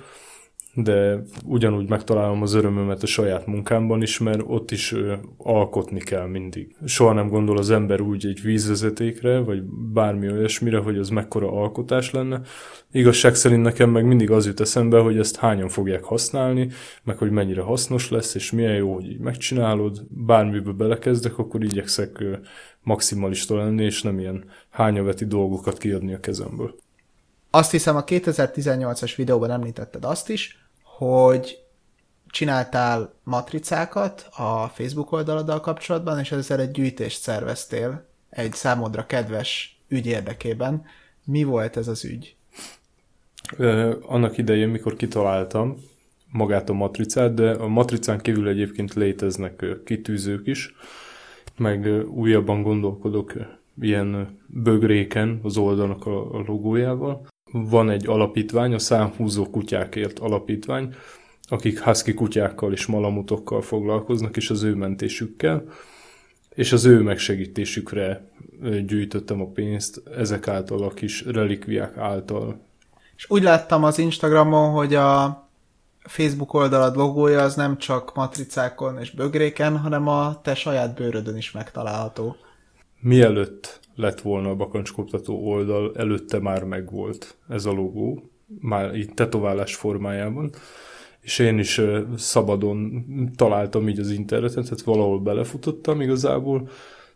de 0.76 1.24
ugyanúgy 1.46 1.90
megtalálom 1.90 2.42
az 2.42 2.54
örömömet 2.54 3.04
a 3.04 3.06
saját 3.06 3.46
munkámban 3.46 4.02
is, 4.02 4.18
mert 4.18 4.42
ott 4.46 4.72
is 4.72 4.92
ö, 4.92 5.14
alkotni 5.38 6.00
kell 6.00 6.28
mindig. 6.28 6.76
Soha 6.86 7.14
nem 7.14 7.28
gondol 7.28 7.58
az 7.58 7.72
ember 7.72 8.02
úgy 8.02 8.26
egy 8.26 8.42
vízvezetékre, 8.42 9.40
vagy 9.40 9.64
bármi 9.94 10.32
olyasmire, 10.32 10.78
hogy 10.78 10.98
az 10.98 11.10
mekkora 11.10 11.52
alkotás 11.52 12.12
lenne. 12.12 12.42
Igazság 12.92 13.36
szerint 13.36 13.64
nekem 13.64 13.90
meg 13.90 14.06
mindig 14.06 14.32
az 14.32 14.46
jut 14.46 14.60
eszembe, 14.60 15.00
hogy 15.00 15.18
ezt 15.18 15.36
hányan 15.36 15.70
fogják 15.70 16.04
használni, 16.04 16.70
meg 17.04 17.18
hogy 17.18 17.32
mennyire 17.32 17.62
hasznos 17.62 18.10
lesz, 18.10 18.36
és 18.36 18.52
milyen 18.52 18.76
jó, 18.76 18.94
hogy 18.94 19.10
így 19.10 19.20
megcsinálod. 19.20 20.02
Bármibe 20.10 20.72
belekezdek, 20.72 21.38
akkor 21.38 21.64
igyekszek 21.64 22.20
ö, 22.20 22.34
maximalista 22.84 23.56
lenni, 23.56 23.84
és 23.84 24.02
nem 24.02 24.20
ilyen 24.20 24.44
hányaveti 24.70 25.26
dolgokat 25.26 25.78
kiadni 25.78 26.14
a 26.14 26.20
kezemből. 26.20 26.76
Azt 27.50 27.72
hiszem 27.72 27.96
a 27.96 28.04
2018-as 28.04 29.14
videóban 29.16 29.52
említetted 29.52 30.06
azt 30.06 30.30
is, 30.30 30.63
hogy 30.98 31.60
csináltál 32.28 33.14
matricákat 33.24 34.28
a 34.36 34.68
Facebook 34.68 35.12
oldaladdal 35.12 35.60
kapcsolatban, 35.60 36.20
és 36.20 36.32
ezzel 36.32 36.60
egy 36.60 36.72
gyűjtést 36.72 37.22
szerveztél 37.22 38.06
egy 38.30 38.54
számodra 38.54 39.06
kedves 39.06 39.80
ügy 39.88 40.06
érdekében. 40.06 40.86
Mi 41.24 41.44
volt 41.44 41.78
ez 41.78 41.88
az 41.88 42.06
ügy? 42.06 42.36
Annak 44.02 44.38
idején, 44.38 44.70
mikor 44.70 44.96
kitaláltam 44.96 45.78
magát 46.32 46.70
a 46.70 46.74
matricát, 46.74 47.34
de 47.34 47.52
a 47.52 47.68
matricán 47.68 48.20
kívül 48.20 48.48
egyébként 48.48 48.94
léteznek 48.94 49.66
kitűzők 49.86 50.48
is, 50.48 50.76
meg 51.58 52.08
újabban 52.10 52.62
gondolkodok 52.62 53.34
ilyen 53.82 54.40
bögréken 54.48 55.40
az 55.44 55.58
oldalnak 55.58 56.06
a 56.06 56.44
logójával 56.48 57.32
van 57.56 57.90
egy 57.90 58.08
alapítvány, 58.08 58.74
a 58.74 58.80
Számhúzó 58.80 59.50
Kutyákért 59.50 60.20
alapítvány, 60.20 60.96
akik 61.48 61.80
husky 61.80 62.14
kutyákkal 62.14 62.72
és 62.72 62.86
malamutokkal 62.86 63.62
foglalkoznak, 63.62 64.38
és 64.38 64.50
az 64.50 64.64
ő 64.64 64.76
mentésükkel, 64.76 65.64
és 66.50 66.72
az 66.72 66.86
ő 66.86 67.02
megsegítésükre 67.02 68.28
gyűjtöttem 68.86 69.42
a 69.42 69.46
pénzt, 69.46 70.02
ezek 70.18 70.48
által 70.48 70.84
a 70.84 70.90
kis 70.90 71.26
relikviák 71.26 71.98
által. 71.98 72.60
És 73.16 73.26
úgy 73.30 73.44
láttam 73.44 73.84
az 73.84 73.98
Instagramon, 73.98 74.72
hogy 74.72 74.96
a 74.96 75.42
Facebook 76.00 76.54
oldalad 76.54 76.96
logója 76.96 77.42
az 77.42 77.56
nem 77.56 77.78
csak 77.78 78.16
matricákon 78.16 79.00
és 79.00 79.12
bögréken, 79.12 79.78
hanem 79.78 80.08
a 80.08 80.42
te 80.42 80.56
saját 80.56 80.96
bőrödön 80.96 81.38
is 81.38 81.52
megtalálható. 81.52 82.36
Mielőtt 83.00 83.80
lett 83.96 84.22
volna 84.22 84.50
a 84.50 84.56
bakancskoptató 84.56 85.48
oldal, 85.48 85.92
előtte 85.96 86.40
már 86.40 86.64
megvolt 86.64 87.38
ez 87.50 87.66
a 87.66 87.72
logó. 87.72 88.24
már 88.60 88.96
így 88.96 89.14
tetoválás 89.14 89.76
formájában, 89.76 90.52
és 91.22 91.40
én 91.40 91.60
is 91.60 91.82
szabadon 92.16 93.06
találtam 93.36 93.88
így 93.88 94.00
az 94.00 94.10
interneten, 94.10 94.64
tehát 94.64 94.82
valahol 94.82 95.20
belefutottam 95.20 96.02
igazából, 96.02 96.70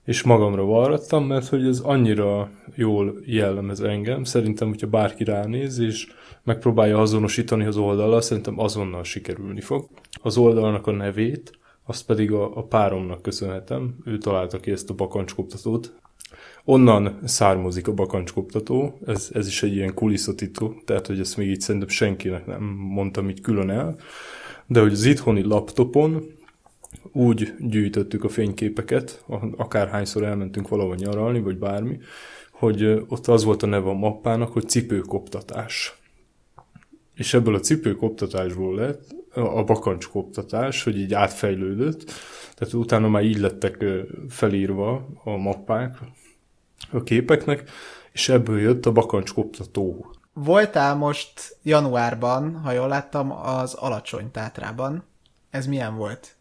és 0.07 0.23
magamra 0.23 0.65
varrattam, 0.65 1.25
mert 1.25 1.47
hogy 1.47 1.65
ez 1.65 1.79
annyira 1.79 2.49
jól 2.75 3.19
jellemez 3.25 3.81
engem. 3.81 4.23
Szerintem, 4.23 4.67
hogyha 4.67 4.87
bárki 4.87 5.23
ránéz, 5.23 5.79
és 5.79 6.07
megpróbálja 6.43 6.99
azonosítani 6.99 7.65
az 7.65 7.77
oldalal, 7.77 8.21
szerintem 8.21 8.59
azonnal 8.59 9.03
sikerülni 9.03 9.61
fog. 9.61 9.87
Az 10.21 10.37
oldalnak 10.37 10.87
a 10.87 10.91
nevét, 10.91 11.59
azt 11.85 12.05
pedig 12.05 12.31
a, 12.31 12.57
a 12.57 12.63
páromnak 12.63 13.21
köszönhetem. 13.21 13.95
Ő 14.05 14.17
találta 14.17 14.59
ki 14.59 14.71
ezt 14.71 14.89
a 14.89 14.93
bakancskoptatót. 14.93 15.93
Onnan 16.63 17.19
származik 17.23 17.87
a 17.87 17.93
bakancskoptató, 17.93 18.99
ez, 19.05 19.29
ez 19.33 19.47
is 19.47 19.63
egy 19.63 19.75
ilyen 19.75 19.93
kulisszatitok, 19.93 20.83
tehát 20.83 21.07
hogy 21.07 21.19
ezt 21.19 21.37
még 21.37 21.49
így 21.49 21.61
szerintem 21.61 21.89
senkinek 21.89 22.45
nem 22.45 22.63
mondtam 22.77 23.29
így 23.29 23.41
külön 23.41 23.69
el, 23.69 23.95
de 24.65 24.79
hogy 24.79 24.91
az 24.91 25.05
itthoni 25.05 25.43
laptopon 25.43 26.35
úgy 27.11 27.53
gyűjtöttük 27.59 28.23
a 28.23 28.29
fényképeket, 28.29 29.23
akárhányszor 29.57 30.23
elmentünk 30.23 30.67
valahol 30.67 30.95
nyaralni, 30.95 31.39
vagy 31.39 31.57
bármi, 31.57 31.99
hogy 32.51 32.83
ott 33.07 33.27
az 33.27 33.43
volt 33.43 33.63
a 33.63 33.65
neve 33.65 33.89
a 33.89 33.93
mappának, 33.93 34.51
hogy 34.51 34.69
cipőkoptatás. 34.69 35.97
És 37.15 37.33
ebből 37.33 37.55
a 37.55 37.59
cipőkoptatásból 37.59 38.75
lett 38.75 39.15
a 39.33 39.63
bakancskoptatás, 39.63 40.83
hogy 40.83 40.99
így 40.99 41.13
átfejlődött, 41.13 42.11
tehát 42.55 42.73
utána 42.73 43.07
már 43.07 43.23
így 43.23 43.37
lettek 43.37 43.85
felírva 44.29 45.07
a 45.23 45.37
mappák 45.37 45.97
a 46.91 47.03
képeknek, 47.03 47.69
és 48.11 48.29
ebből 48.29 48.59
jött 48.59 48.85
a 48.85 48.91
bakancskoptató. 48.91 50.11
Voltál 50.33 50.95
most 50.95 51.57
januárban, 51.63 52.55
ha 52.55 52.71
jól 52.71 52.87
láttam, 52.87 53.31
az 53.31 53.73
Alacsony 53.73 54.31
Tátrában. 54.31 55.03
Ez 55.49 55.67
milyen 55.67 55.95
volt? 55.95 56.37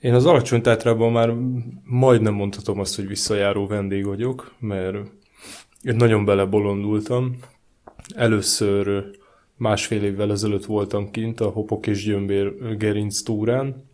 Én 0.00 0.14
az 0.14 0.26
alacsony 0.26 0.62
tátrában 0.62 1.12
már 1.12 1.34
majdnem 1.84 2.34
mondhatom 2.34 2.80
azt, 2.80 2.96
hogy 2.96 3.06
visszajáró 3.06 3.66
vendég 3.66 4.04
vagyok, 4.04 4.54
mert 4.58 4.96
én 5.82 5.96
nagyon 5.96 6.24
belebolondultam. 6.24 7.38
Először 8.14 9.10
másfél 9.56 10.02
évvel 10.02 10.30
ezelőtt 10.30 10.64
voltam 10.64 11.10
kint 11.10 11.40
a 11.40 11.48
Hopok 11.48 11.86
és 11.86 12.04
Gyömbér 12.04 12.76
gerinc 12.76 13.22
túrán. 13.22 13.88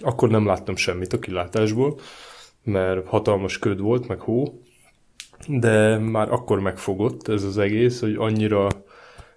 Akkor 0.00 0.28
nem 0.28 0.46
láttam 0.46 0.76
semmit 0.76 1.12
a 1.12 1.18
kilátásból, 1.18 2.00
mert 2.66 3.06
hatalmas 3.06 3.58
köd 3.58 3.80
volt, 3.80 4.08
meg 4.08 4.18
hó, 4.18 4.60
de 5.48 5.98
már 5.98 6.32
akkor 6.32 6.60
megfogott 6.60 7.28
ez 7.28 7.42
az 7.42 7.58
egész, 7.58 8.00
hogy 8.00 8.14
annyira 8.18 8.68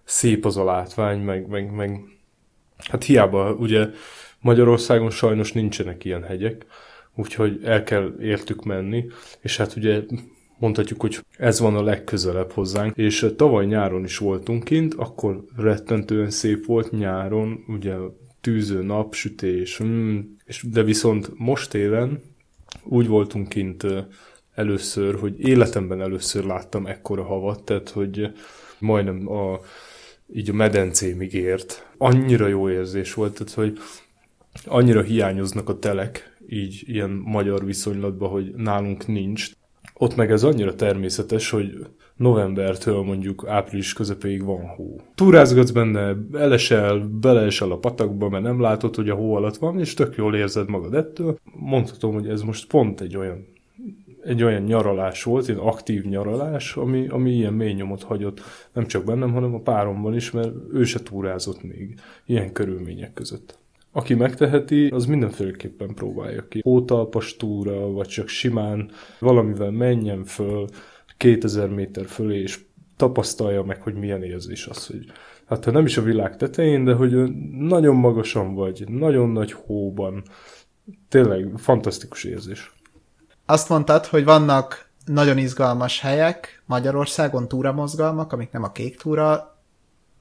szép 0.04 0.46
az 0.46 0.58
a 0.58 0.64
látvány, 0.64 1.20
meg, 1.20 1.48
meg, 1.48 1.72
meg 1.72 2.02
hát 2.78 3.04
hiába 3.04 3.54
ugye 3.54 3.88
Magyarországon 4.40 5.10
sajnos 5.10 5.52
nincsenek 5.52 6.06
ilyen 6.06 6.24
hegyek, 6.24 6.66
úgyhogy 7.16 7.60
el 7.64 7.84
kell 7.84 8.14
értük 8.22 8.64
menni, 8.64 9.06
és 9.42 9.58
hát 9.58 9.76
ugye 9.76 10.02
mondhatjuk, 10.58 11.02
hogy 11.02 11.20
ez 11.38 11.60
van 11.60 11.76
a 11.76 11.84
legközelebb 11.84 12.52
hozzánk, 12.52 12.98
és 12.98 13.26
tavaly 13.36 13.66
nyáron 13.66 14.04
is 14.04 14.18
voltunk 14.18 14.64
kint, 14.64 14.94
akkor 14.94 15.44
rettentően 15.56 16.30
szép 16.30 16.66
volt 16.66 16.92
nyáron, 16.92 17.64
ugye 17.68 17.96
tűző 18.42 18.84
napsütés, 18.84 19.84
mm, 19.84 20.20
és, 20.46 20.66
de 20.72 20.84
viszont 20.84 21.32
most 21.38 21.74
éven 21.74 22.22
úgy 22.84 23.08
voltunk 23.08 23.50
kint 23.50 23.86
először, 24.54 25.20
hogy 25.20 25.40
életemben 25.40 26.02
először 26.02 26.46
láttam 26.46 26.86
ekkora 26.86 27.24
havat, 27.24 27.64
tehát 27.64 27.90
hogy 27.90 28.32
majdnem 28.80 29.30
a, 29.32 29.60
így 30.34 30.50
a 30.50 30.54
medencémig 30.54 31.34
ért. 31.34 31.88
Annyira 31.98 32.48
jó 32.48 32.70
érzés 32.70 33.14
volt, 33.14 33.34
tehát 33.34 33.54
hogy 33.54 33.78
annyira 34.66 35.02
hiányoznak 35.02 35.70
a 35.70 35.80
telek, 35.80 36.38
így 36.48 36.84
ilyen 36.86 37.10
magyar 37.10 37.66
viszonylatban, 37.66 38.30
hogy 38.30 38.54
nálunk 38.56 39.08
nincs. 39.08 39.52
Ott 39.94 40.16
meg 40.16 40.32
ez 40.32 40.44
annyira 40.44 40.76
természetes, 40.76 41.50
hogy 41.50 41.88
novembertől 42.20 43.02
mondjuk 43.02 43.48
április 43.48 43.94
közepéig 43.94 44.44
van 44.44 44.68
hó. 44.68 45.02
Túrázgatsz 45.16 45.70
benne, 45.70 46.16
elesel, 46.34 47.10
beleesel 47.22 47.72
a 47.72 47.78
patakba, 47.78 48.30
mert 48.30 48.44
nem 48.44 48.62
látod, 48.62 48.96
hogy 48.96 49.10
a 49.10 49.16
hó 49.16 49.36
alatt 49.36 49.58
van, 49.58 49.80
és 49.80 49.94
tök 49.94 50.16
jól 50.16 50.36
érzed 50.36 50.70
magad 50.70 50.94
ettől. 50.94 51.38
Mondhatom, 51.56 52.14
hogy 52.14 52.28
ez 52.28 52.42
most 52.42 52.68
pont 52.68 53.02
egy 53.02 53.18
olyan 53.18 53.46
egy 54.24 54.44
olyan 54.44 54.62
nyaralás 54.62 55.24
volt, 55.24 55.50
egy 55.50 55.58
aktív 55.60 56.04
nyaralás, 56.04 56.76
ami, 56.76 57.08
ami 57.08 57.32
ilyen 57.32 57.54
mély 57.54 57.74
nyomot 57.74 58.04
hagyott 58.04 58.42
nem 58.74 58.86
csak 58.86 59.04
bennem, 59.04 59.32
hanem 59.32 59.54
a 59.54 59.60
páromban 59.60 60.16
is, 60.16 60.32
mert 60.32 60.52
ő 60.74 60.84
se 60.84 61.04
túrázott 61.04 61.64
még 61.64 62.00
ilyen 62.26 62.52
körülmények 62.52 63.14
között. 63.14 63.58
Aki 63.92 64.14
megteheti, 64.14 64.88
az 64.88 65.06
mindenféleképpen 65.06 65.94
próbálja 65.94 66.48
ki. 66.48 66.60
Hótalpas 66.64 67.36
túra, 67.36 67.92
vagy 67.92 68.08
csak 68.08 68.28
simán 68.28 68.90
valamivel 69.20 69.72
menjen 69.72 70.24
föl 70.24 70.68
2000 71.20 71.70
méter 71.70 72.06
fölé, 72.06 72.42
és 72.42 72.60
tapasztalja 72.98 73.64
meg, 73.64 73.82
hogy 73.82 73.94
milyen 73.94 74.24
érzés 74.24 74.68
az, 74.68 74.88
hogy 74.88 75.12
hát 75.46 75.66
ha 75.66 75.72
nem 75.72 75.86
is 75.86 75.98
a 75.98 76.02
világ 76.02 76.38
tetején, 76.38 76.84
de 76.84 76.94
hogy 76.94 77.34
nagyon 77.52 77.96
magasan 77.96 78.56
vagy, 78.56 78.84
nagyon 78.88 79.30
nagy 79.30 79.52
hóban. 79.52 80.24
Tényleg 81.10 81.52
fantasztikus 81.58 82.24
érzés. 82.24 82.74
Azt 83.46 83.70
mondtad, 83.70 84.06
hogy 84.06 84.24
vannak 84.24 84.90
nagyon 85.06 85.38
izgalmas 85.38 86.00
helyek 86.00 86.64
Magyarországon, 86.66 87.48
túramozgalmak, 87.48 88.34
amik 88.34 88.52
nem 88.52 88.64
a 88.64 88.72
kék 88.72 88.98
túra, 88.98 89.58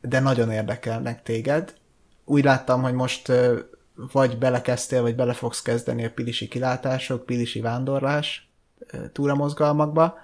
de 0.01 0.21
nagyon 0.21 0.51
érdekelnek 0.51 1.23
téged 1.23 1.75
úgy 2.29 2.45
láttam, 2.45 2.83
hogy 2.83 2.95
most 2.95 3.33
vagy 4.13 4.39
belekezdtél, 4.39 5.03
vagy 5.03 5.15
bele 5.15 5.33
fogsz 5.33 5.63
kezdeni 5.63 6.05
a 6.05 6.11
pilisi 6.11 6.49
kilátások, 6.49 7.27
pilisi 7.27 7.61
vándorlás 7.61 8.51
túramozgalmakba. 9.13 10.15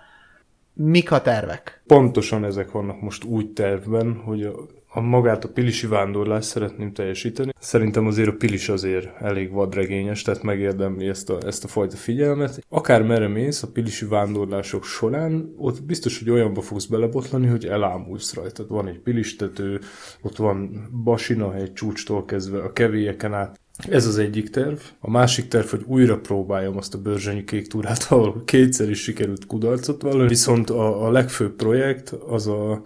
Mik 0.76 1.10
a 1.10 1.20
tervek? 1.20 1.82
Pontosan 1.86 2.44
ezek 2.44 2.70
vannak 2.70 3.00
most 3.00 3.24
úgy 3.24 3.52
tervben, 3.52 4.14
hogy 4.24 4.42
a, 4.42 4.54
a 4.88 5.00
magát 5.00 5.44
a 5.44 5.48
pilisi 5.48 5.86
vándorlást 5.86 6.48
szeretném 6.48 6.92
teljesíteni. 6.92 7.52
Szerintem 7.58 8.06
azért 8.06 8.28
a 8.28 8.36
pilis 8.38 8.68
azért 8.68 9.20
elég 9.20 9.52
vadregényes, 9.52 10.22
tehát 10.22 10.42
megérdemli 10.42 11.08
ezt 11.08 11.30
a, 11.30 11.38
ezt 11.46 11.64
a 11.64 11.68
fajta 11.68 11.96
figyelmet. 11.96 12.64
Akár 12.68 13.02
merre 13.02 13.28
mész 13.28 13.62
a 13.62 13.70
pilisi 13.72 14.06
vándorlások 14.06 14.84
során, 14.84 15.54
ott 15.56 15.82
biztos, 15.82 16.18
hogy 16.18 16.30
olyanba 16.30 16.60
fogsz 16.60 16.86
belebotlani, 16.86 17.46
hogy 17.46 17.66
elámulsz 17.66 18.34
rajtad. 18.34 18.68
Van 18.68 18.88
egy 18.88 18.98
pilistető, 18.98 19.80
ott 20.22 20.36
van 20.36 20.88
Basina 21.04 21.54
egy 21.54 21.72
csúcstól 21.72 22.24
kezdve 22.24 22.62
a 22.62 22.72
kevélyeken 22.72 23.34
át, 23.34 23.60
ez 23.76 24.06
az 24.06 24.18
egyik 24.18 24.50
terv. 24.50 24.78
A 25.00 25.10
másik 25.10 25.48
terv, 25.48 25.66
hogy 25.66 25.82
újra 25.86 26.18
próbáljam 26.18 26.76
azt 26.76 26.94
a 26.94 26.98
bőrzsönyi 26.98 27.44
kék 27.44 27.66
túrát, 27.66 28.06
ahol 28.10 28.42
kétszer 28.44 28.90
is 28.90 29.02
sikerült 29.02 29.46
kudarcot 29.46 30.02
vallani. 30.02 30.28
Viszont 30.28 30.70
a, 30.70 31.06
a 31.06 31.10
legfőbb 31.10 31.52
projekt 31.52 32.08
az 32.08 32.46
a 32.46 32.82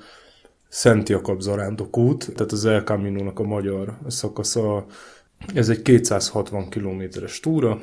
Szent 0.68 1.08
Jakab 1.08 1.40
zarándok 1.40 1.96
út, 1.96 2.32
tehát 2.34 2.52
az 2.52 2.64
El 2.64 2.82
Camino-nak 2.82 3.38
a 3.38 3.42
magyar 3.42 3.98
szakasza. 4.06 4.86
Ez 5.54 5.68
egy 5.68 5.82
260 5.82 6.68
kilométeres 6.68 7.40
túra, 7.40 7.80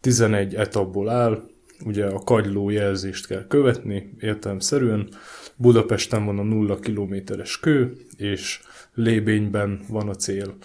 11 0.00 0.54
etapból 0.54 1.08
áll, 1.08 1.42
ugye 1.84 2.06
a 2.06 2.18
kagyló 2.18 2.70
jelzést 2.70 3.26
kell 3.26 3.46
követni, 3.46 4.14
értelemszerűen. 4.20 5.08
Budapesten 5.56 6.24
van 6.24 6.38
a 6.38 6.42
0 6.42 6.78
kilométeres 6.78 7.60
kő, 7.60 7.96
és 8.16 8.60
Lébényben 8.94 9.80
van 9.88 10.08
a 10.08 10.14
cél 10.14 10.56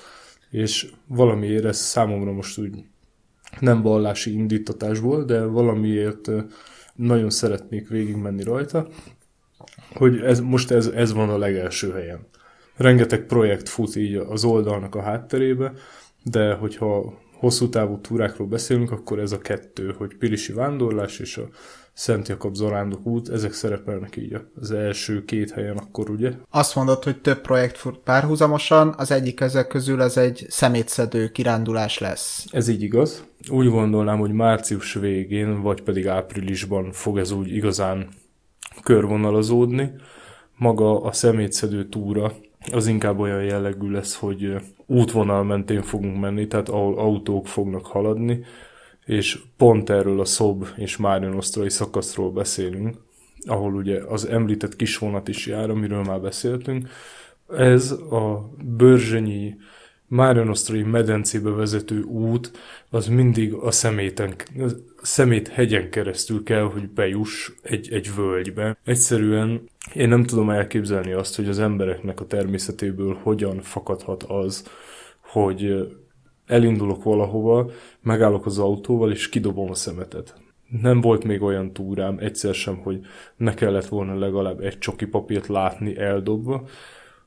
és 0.54 0.92
valamiért 1.08 1.66
ez 1.66 1.78
számomra 1.78 2.32
most 2.32 2.58
úgy 2.58 2.84
nem 3.60 3.82
vallási 3.82 4.34
indítatás 4.34 5.00
volt, 5.00 5.26
de 5.26 5.44
valamiért 5.46 6.30
nagyon 6.96 7.30
szeretnék 7.30 7.90
végigmenni 7.90 8.44
rajta, 8.44 8.88
hogy 9.94 10.20
ez, 10.20 10.40
most 10.40 10.72
ez, 10.72 10.88
ez 10.88 11.14
van 11.14 11.30
a 11.30 11.38
legelső 11.38 11.92
helyen. 11.92 12.28
Rengeteg 12.76 13.26
projekt 13.26 13.70
fut 13.70 13.96
így 13.96 14.16
az 14.16 14.44
oldalnak 14.44 14.96
a 14.96 15.02
hátterébe, 15.02 15.74
de 16.24 16.54
hogyha 16.54 17.20
hosszú 17.34 17.70
távú 17.70 18.00
túrákról 18.02 18.48
beszélünk, 18.48 18.92
akkor 18.92 19.20
ez 19.20 19.32
a 19.32 19.38
kettő, 19.38 19.96
hogy 19.98 20.16
Pilisi 20.16 20.54
vándorlás 20.54 21.20
és 21.20 21.38
a 21.38 21.48
Szent 21.94 22.28
Jakab 22.28 22.56
Zarándok 22.56 23.06
út, 23.06 23.30
ezek 23.30 23.54
szerepelnek 23.54 24.18
így 24.18 24.38
az 24.60 24.72
első 24.72 25.26
két 25.26 25.52
helyen 25.52 25.78
akkor, 25.78 26.10
ugye? 26.10 26.32
Azt 26.50 26.76
mondod, 26.76 27.04
hogy 27.04 27.22
több 27.22 27.42
projekt 27.42 27.78
fut 27.78 27.98
párhuzamosan, 27.98 28.94
az 28.98 29.12
egyik 29.12 29.40
ezek 29.40 29.68
közül 29.68 30.02
ez 30.02 30.18
egy 30.18 30.46
szemétszedő 30.50 31.30
kirándulás 31.30 31.98
lesz. 31.98 32.46
Ez 32.52 32.68
így 32.68 32.82
igaz. 32.82 33.26
Úgy 33.50 33.70
gondolnám, 33.70 34.20
hogy 34.20 34.32
március 34.32 34.94
végén, 34.94 35.62
vagy 35.62 35.82
pedig 35.82 36.08
áprilisban 36.08 36.92
fog 36.92 37.18
ez 37.18 37.32
úgy 37.32 37.56
igazán 37.56 38.08
körvonalazódni. 38.84 39.92
Maga 40.58 41.02
a 41.02 41.12
szemétszedő 41.12 41.90
túra 41.90 42.34
az 42.72 42.88
inkább 42.88 43.20
olyan 43.20 43.44
jellegű 43.44 43.92
lesz, 43.92 44.16
hogy 44.16 44.56
útvonal 44.86 45.44
mentén 45.44 45.82
fogunk 45.82 46.20
menni, 46.20 46.48
tehát 46.48 46.70
ahol 46.70 46.98
autók 46.98 47.48
fognak 47.48 47.86
haladni, 47.86 48.44
és 49.06 49.40
pont 49.58 49.90
erről 49.90 50.20
a 50.20 50.26
Szob 50.26 50.68
és 50.76 50.98
Márion 50.98 51.36
osztrai 51.36 51.70
szakaszról 51.70 52.32
beszélünk, 52.32 52.98
ahol 53.46 53.74
ugye 53.74 54.02
az 54.08 54.26
említett 54.26 54.76
kisvonat 54.76 55.28
is 55.28 55.48
jár, 55.48 55.70
amiről 55.70 56.04
már 56.04 56.22
beszéltünk. 56.22 56.90
Ez 57.50 57.92
a 57.92 58.50
Börzsönyi 58.64 59.56
Márionosztrai 60.08 60.84
medencébe 60.84 61.50
vezető 61.50 62.02
út, 62.02 62.52
az 62.90 63.08
mindig 63.08 63.54
a 63.54 63.72
szeméten, 63.72 64.36
a 64.58 65.06
szemét 65.06 65.48
hegyen 65.48 65.90
keresztül 65.90 66.44
kell, 66.44 66.64
hogy 66.64 66.90
bejuss 66.90 67.52
egy, 67.62 67.90
egy 67.92 68.16
völgybe. 68.16 68.78
Egyszerűen 68.86 69.70
én 69.94 70.10
nem 70.10 70.24
tudom 70.24 70.50
elképzelni 70.50 71.12
azt, 71.12 71.36
hogy 71.36 71.48
az 71.48 71.60
embereknek 71.60 72.20
a 72.20 72.26
természetéből 72.26 73.18
hogyan 73.22 73.62
fakadhat 73.62 74.24
az, 74.24 74.68
hogy 75.20 75.88
elindulok 76.46 77.04
valahova, 77.04 77.70
megállok 78.02 78.46
az 78.46 78.60
autóval, 78.60 79.12
és 79.12 79.30
kidobom 79.30 79.70
a 79.70 79.76
szemetet. 79.76 80.36
Nem 80.82 81.02
volt 81.02 81.24
még 81.24 81.42
olyan 81.42 81.74
túrám 81.74 82.18
egyszer 82.20 82.54
sem, 82.54 82.78
hogy 82.78 83.00
ne 83.38 83.54
kellett 83.54 83.86
volna 83.86 84.20
legalább 84.20 84.60
egy 84.60 84.78
csoki 84.78 85.06
papírt 85.06 85.48
látni 85.48 85.98
eldobva, 85.98 86.64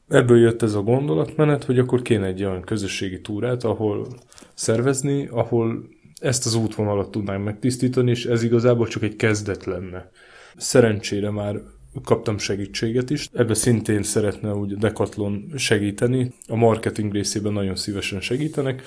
ebből 0.09 0.39
jött 0.39 0.63
ez 0.63 0.75
a 0.75 0.83
gondolatmenet, 0.83 1.65
hogy 1.65 1.79
akkor 1.79 2.03
kéne 2.03 2.27
egy 2.27 2.45
olyan 2.45 2.63
közösségi 2.63 3.21
túrát, 3.21 3.65
ahol 3.65 4.07
szervezni, 4.55 5.27
ahol 5.27 5.89
ezt 6.21 6.47
az 6.47 6.55
útvonalat 6.55 7.11
tudnánk 7.11 7.45
megtisztítani, 7.45 8.11
és 8.11 8.27
ez 8.27 8.43
igazából 8.43 8.87
csak 8.87 9.03
egy 9.03 9.17
kezdet 9.17 9.65
lenne. 9.65 10.11
Szerencsére 10.57 11.31
már 11.31 11.61
kaptam 12.05 12.39
segítséget 12.39 13.11
is. 13.11 13.29
Ebbe 13.33 13.55
szintén 13.55 14.03
szeretne 14.03 14.55
úgy 14.55 14.77
Decathlon 14.77 15.53
segíteni. 15.57 16.33
A 16.49 16.57
marketing 16.57 17.13
részében 17.13 17.53
nagyon 17.53 17.77
szívesen 17.77 18.21
segítenek. 18.21 18.83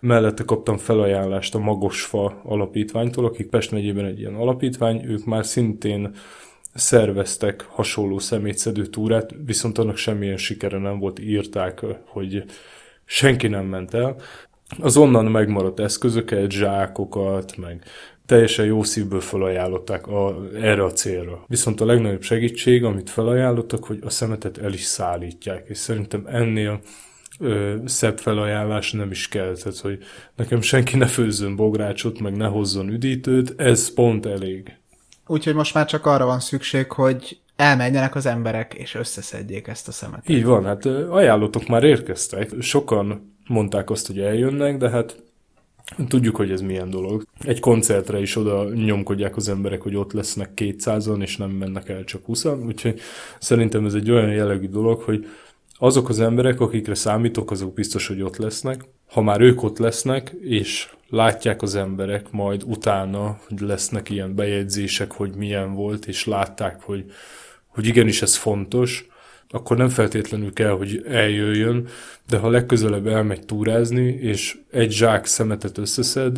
Mellette 0.00 0.44
kaptam 0.44 0.76
felajánlást 0.76 1.54
a 1.54 1.58
Magosfa 1.58 2.40
alapítványtól, 2.44 3.24
akik 3.24 3.48
Pest 3.48 3.70
megyében 3.70 4.04
egy 4.04 4.18
ilyen 4.18 4.34
alapítvány, 4.34 5.04
ők 5.04 5.24
már 5.24 5.46
szintén 5.46 6.14
szerveztek 6.74 7.66
hasonló 7.68 8.18
szemétszedő 8.18 8.86
túrát, 8.86 9.34
viszont 9.44 9.78
annak 9.78 9.96
semmilyen 9.96 10.36
sikere 10.36 10.78
nem 10.78 10.98
volt, 10.98 11.18
írták, 11.18 11.80
hogy 12.04 12.44
senki 13.04 13.46
nem 13.46 13.66
ment 13.66 13.94
el. 13.94 14.16
Az 14.78 14.96
onnan 14.96 15.24
megmaradt 15.24 15.80
eszközöket, 15.80 16.50
zsákokat, 16.50 17.56
meg 17.56 17.84
teljesen 18.26 18.64
jó 18.64 18.82
szívből 18.82 19.20
felajánlották 19.20 20.06
a, 20.06 20.46
erre 20.54 20.84
a 20.84 20.92
célra. 20.92 21.44
Viszont 21.46 21.80
a 21.80 21.84
legnagyobb 21.84 22.22
segítség, 22.22 22.84
amit 22.84 23.10
felajánlottak, 23.10 23.84
hogy 23.84 23.98
a 24.02 24.10
szemetet 24.10 24.58
el 24.58 24.72
is 24.72 24.82
szállítják, 24.82 25.68
és 25.68 25.78
szerintem 25.78 26.26
ennél 26.26 26.80
ö, 27.38 27.76
szebb 27.84 28.18
felajánlás 28.18 28.92
nem 28.92 29.10
is 29.10 29.28
kell, 29.28 29.54
tehát 29.54 29.78
hogy 29.78 29.98
nekem 30.36 30.60
senki 30.60 30.96
ne 30.96 31.06
főzzön 31.06 31.56
bográcsot, 31.56 32.20
meg 32.20 32.36
ne 32.36 32.46
hozzon 32.46 32.88
üdítőt, 32.88 33.60
ez 33.60 33.94
pont 33.94 34.26
elég. 34.26 34.76
Úgyhogy 35.26 35.54
most 35.54 35.74
már 35.74 35.86
csak 35.86 36.06
arra 36.06 36.24
van 36.24 36.40
szükség, 36.40 36.92
hogy 36.92 37.38
elmenjenek 37.56 38.14
az 38.14 38.26
emberek, 38.26 38.74
és 38.74 38.94
összeszedjék 38.94 39.66
ezt 39.66 39.88
a 39.88 39.92
szemet. 39.92 40.28
Így 40.28 40.44
van, 40.44 40.64
hát 40.64 40.86
ajánlottok 40.86 41.66
már 41.66 41.84
érkeztek. 41.84 42.50
Sokan 42.60 43.36
mondták 43.46 43.90
azt, 43.90 44.06
hogy 44.06 44.18
eljönnek, 44.18 44.76
de 44.76 44.90
hát 44.90 45.22
Tudjuk, 46.08 46.36
hogy 46.36 46.50
ez 46.50 46.60
milyen 46.60 46.90
dolog. 46.90 47.24
Egy 47.40 47.60
koncertre 47.60 48.20
is 48.20 48.36
oda 48.36 48.68
nyomkodják 48.68 49.36
az 49.36 49.48
emberek, 49.48 49.82
hogy 49.82 49.96
ott 49.96 50.12
lesznek 50.12 50.50
200-an, 50.56 51.22
és 51.22 51.36
nem 51.36 51.50
mennek 51.50 51.88
el 51.88 52.04
csak 52.04 52.24
20 52.24 52.44
úgyhogy 52.44 53.00
szerintem 53.38 53.84
ez 53.84 53.94
egy 53.94 54.10
olyan 54.10 54.30
jellegű 54.30 54.68
dolog, 54.68 55.00
hogy 55.00 55.26
azok 55.78 56.08
az 56.08 56.20
emberek, 56.20 56.60
akikre 56.60 56.94
számítok, 56.94 57.50
azok 57.50 57.74
biztos, 57.74 58.06
hogy 58.06 58.22
ott 58.22 58.36
lesznek. 58.36 58.84
Ha 59.10 59.22
már 59.22 59.40
ők 59.40 59.62
ott 59.62 59.78
lesznek, 59.78 60.34
és 60.40 60.92
látják 61.08 61.62
az 61.62 61.74
emberek 61.74 62.30
majd 62.30 62.62
utána, 62.66 63.38
hogy 63.48 63.60
lesznek 63.60 64.10
ilyen 64.10 64.34
bejegyzések, 64.34 65.12
hogy 65.12 65.34
milyen 65.34 65.74
volt, 65.74 66.06
és 66.06 66.26
látták, 66.26 66.82
hogy, 66.82 67.04
hogy 67.66 67.86
igenis 67.86 68.22
ez 68.22 68.36
fontos, 68.36 69.08
akkor 69.54 69.76
nem 69.76 69.88
feltétlenül 69.88 70.52
kell, 70.52 70.70
hogy 70.70 71.04
eljöjjön, 71.08 71.86
de 72.28 72.38
ha 72.38 72.48
legközelebb 72.48 73.06
elmegy 73.06 73.44
túrázni, 73.46 74.06
és 74.06 74.58
egy 74.70 74.90
zsák 74.90 75.26
szemetet 75.26 75.78
összeszed, 75.78 76.36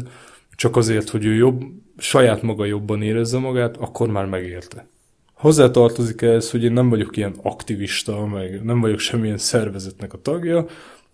csak 0.57 0.77
azért, 0.77 1.09
hogy 1.09 1.25
ő 1.25 1.35
jobb, 1.35 1.63
saját 1.99 2.43
maga 2.43 2.65
jobban 2.65 3.03
érezze 3.03 3.39
magát, 3.39 3.77
akkor 3.77 4.09
már 4.09 4.27
megérte. 4.27 4.89
Hozzátartozik 5.33 6.23
ez, 6.23 6.51
hogy 6.51 6.65
én 6.65 6.73
nem 6.73 6.89
vagyok 6.89 7.17
ilyen 7.17 7.35
aktivista, 7.43 8.27
meg 8.27 8.65
nem 8.65 8.81
vagyok 8.81 8.99
semmilyen 8.99 9.39
szervezetnek 9.39 10.13
a 10.13 10.23
tagja, 10.23 10.67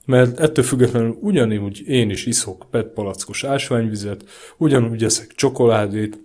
mert 0.05 0.41
ettől 0.41 0.65
függetlenül 0.65 1.17
ugyanúgy 1.21 1.83
én 1.87 2.11
is 2.11 2.27
iszok 2.27 2.67
PET 2.71 2.87
palackos 2.87 3.45
ásványvizet, 3.45 4.25
ugyanúgy 4.57 5.05
eszek 5.05 5.33
csokoládét, 5.35 6.19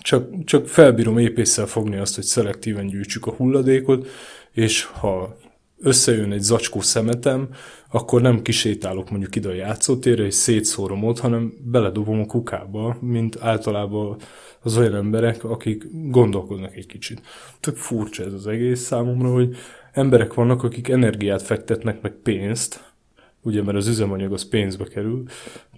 csak, 0.00 0.44
csak 0.44 0.68
felbírom 0.68 1.18
épésszel 1.18 1.66
fogni 1.66 1.96
azt, 1.96 2.14
hogy 2.14 2.24
szelektíven 2.24 2.86
gyűjtsük 2.86 3.26
a 3.26 3.32
hulladékot, 3.32 4.06
és 4.52 4.84
ha 4.84 5.36
összejön 5.78 6.32
egy 6.32 6.40
zacskó 6.40 6.80
szemetem, 6.80 7.48
akkor 7.90 8.22
nem 8.22 8.42
kisétálok 8.42 9.10
mondjuk 9.10 9.36
ide 9.36 9.48
a 9.48 9.54
játszótérre, 9.54 10.24
és 10.24 10.34
szétszórom 10.34 11.04
ott, 11.04 11.18
hanem 11.18 11.52
beledobom 11.64 12.20
a 12.20 12.26
kukába, 12.26 12.96
mint 13.00 13.36
általában 13.40 14.16
az 14.60 14.76
olyan 14.76 14.94
emberek, 14.94 15.44
akik 15.44 15.84
gondolkodnak 15.90 16.76
egy 16.76 16.86
kicsit. 16.86 17.22
Tök 17.60 17.76
furcsa 17.76 18.24
ez 18.24 18.32
az 18.32 18.46
egész 18.46 18.80
számomra, 18.80 19.32
hogy 19.32 19.56
emberek 19.92 20.34
vannak, 20.34 20.62
akik 20.62 20.88
energiát 20.88 21.42
fektetnek, 21.42 22.00
meg 22.00 22.12
pénzt, 22.12 22.94
ugye 23.42 23.62
mert 23.62 23.76
az 23.76 23.86
üzemanyag 23.86 24.32
az 24.32 24.48
pénzbe 24.48 24.84
kerül, 24.84 25.22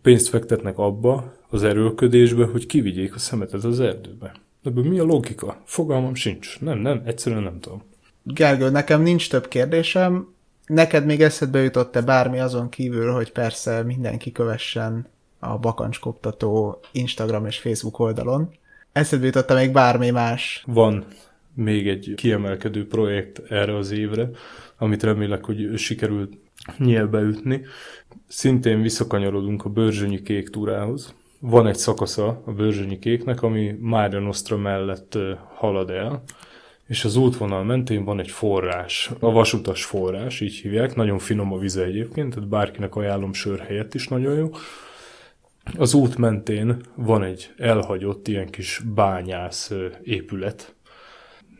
pénzt 0.02 0.28
fektetnek 0.28 0.78
abba, 0.78 1.35
az 1.48 1.62
erőlködésbe, 1.62 2.44
hogy 2.44 2.66
kivigyék 2.66 3.14
a 3.14 3.18
szemetet 3.18 3.64
az 3.64 3.80
erdőbe. 3.80 4.34
Ebből 4.64 4.84
mi 4.84 4.98
a 4.98 5.04
logika? 5.04 5.62
Fogalmam 5.64 6.14
sincs. 6.14 6.60
Nem, 6.60 6.78
nem, 6.78 7.02
egyszerűen 7.04 7.42
nem 7.42 7.60
tudom. 7.60 7.82
Gergő, 8.22 8.70
nekem 8.70 9.02
nincs 9.02 9.30
több 9.30 9.48
kérdésem. 9.48 10.34
Neked 10.66 11.06
még 11.06 11.22
eszedbe 11.22 11.62
jutott-e 11.62 12.00
bármi 12.02 12.38
azon 12.38 12.68
kívül, 12.68 13.12
hogy 13.12 13.32
persze 13.32 13.82
mindenki 13.82 14.32
kövessen 14.32 15.06
a 15.38 15.58
bakancskoptató 15.58 16.80
Instagram 16.92 17.46
és 17.46 17.58
Facebook 17.58 17.98
oldalon. 17.98 18.48
Eszedbe 18.92 19.26
jutott 19.26 19.54
még 19.54 19.72
bármi 19.72 20.10
más? 20.10 20.64
Van 20.66 21.04
még 21.54 21.88
egy 21.88 22.12
kiemelkedő 22.16 22.86
projekt 22.86 23.38
erre 23.48 23.76
az 23.76 23.90
évre, 23.90 24.30
amit 24.78 25.02
remélek, 25.02 25.44
hogy 25.44 25.78
sikerült 25.78 26.32
nyelbe 26.78 27.20
ütni. 27.20 27.60
Szintén 28.26 28.82
visszakanyarodunk 28.82 29.64
a 29.64 29.68
Börzsönyi 29.68 30.22
Kék 30.22 30.50
túrához. 30.50 31.14
Van 31.40 31.66
egy 31.66 31.76
szakasza 31.76 32.42
a 32.44 32.52
Börzsönyi 32.52 32.98
Kéknek, 32.98 33.42
ami 33.42 33.76
Mária 33.80 34.20
Nostra 34.20 34.56
mellett 34.56 35.18
halad 35.54 35.90
el, 35.90 36.22
és 36.86 37.04
az 37.04 37.16
útvonal 37.16 37.64
mentén 37.64 38.04
van 38.04 38.20
egy 38.20 38.30
forrás, 38.30 39.10
a 39.20 39.32
vasutas 39.32 39.84
forrás, 39.84 40.40
így 40.40 40.54
hívják, 40.54 40.94
nagyon 40.94 41.18
finom 41.18 41.52
a 41.52 41.58
vize 41.58 41.84
egyébként, 41.84 42.34
tehát 42.34 42.48
bárkinek 42.48 42.96
ajánlom 42.96 43.32
sör 43.32 43.58
helyett 43.58 43.94
is 43.94 44.08
nagyon 44.08 44.34
jó. 44.36 44.50
Az 45.78 45.94
út 45.94 46.16
mentén 46.16 46.76
van 46.94 47.22
egy 47.22 47.52
elhagyott 47.56 48.28
ilyen 48.28 48.50
kis 48.50 48.82
bányász 48.94 49.72
épület. 50.02 50.74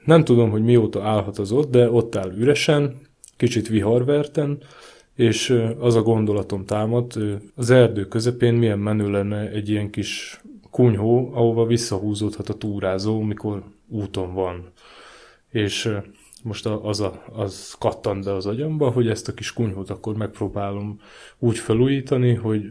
Nem 0.05 0.25
tudom, 0.25 0.51
hogy 0.51 0.63
mióta 0.63 1.05
állhat 1.05 1.39
az 1.39 1.53
ott, 1.53 1.71
de 1.71 1.91
ott 1.91 2.17
áll 2.17 2.33
üresen, 2.37 2.95
kicsit 3.37 3.69
viharverten, 3.69 4.59
és 5.17 5.63
az 5.79 5.95
a 5.95 6.03
gondolatom 6.03 6.65
támad, 6.65 7.13
az 7.55 7.71
erdő 7.71 8.09
közepén 8.09 8.55
milyen 8.55 8.79
menő 8.79 9.11
lenne 9.11 9.51
egy 9.51 9.69
ilyen 9.69 9.91
kis 9.91 10.41
kunyhó, 10.71 11.31
ahova 11.35 11.67
visszahúzódhat 11.67 12.49
a 12.49 12.55
túrázó, 12.55 13.21
mikor 13.21 13.63
úton 13.89 14.35
van. 14.35 14.71
És 15.51 15.97
most 16.43 16.67
az, 16.67 17.01
a, 17.01 17.25
az 17.33 17.75
kattant 17.79 18.25
be 18.25 18.35
az 18.35 18.47
agyamba, 18.47 18.91
hogy 18.91 19.09
ezt 19.09 19.29
a 19.29 19.35
kis 19.35 19.53
kunyhót 19.53 19.91
akkor 19.91 20.17
megpróbálom 20.17 21.01
úgy 21.39 21.59
felújítani, 21.59 22.35
hogy 22.35 22.71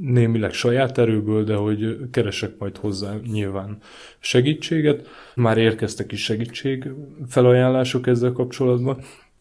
némileg 0.00 0.52
saját 0.52 0.98
erőből, 0.98 1.44
de 1.44 1.54
hogy 1.54 1.98
keresek 2.10 2.58
majd 2.58 2.76
hozzá 2.76 3.14
nyilván 3.30 3.78
segítséget. 4.18 5.06
Már 5.34 5.58
érkeztek 5.58 6.12
is 6.12 6.24
segítség 6.24 6.90
felajánlások 7.28 8.06
ezzel 8.06 8.32
kapcsolatban, 8.32 9.00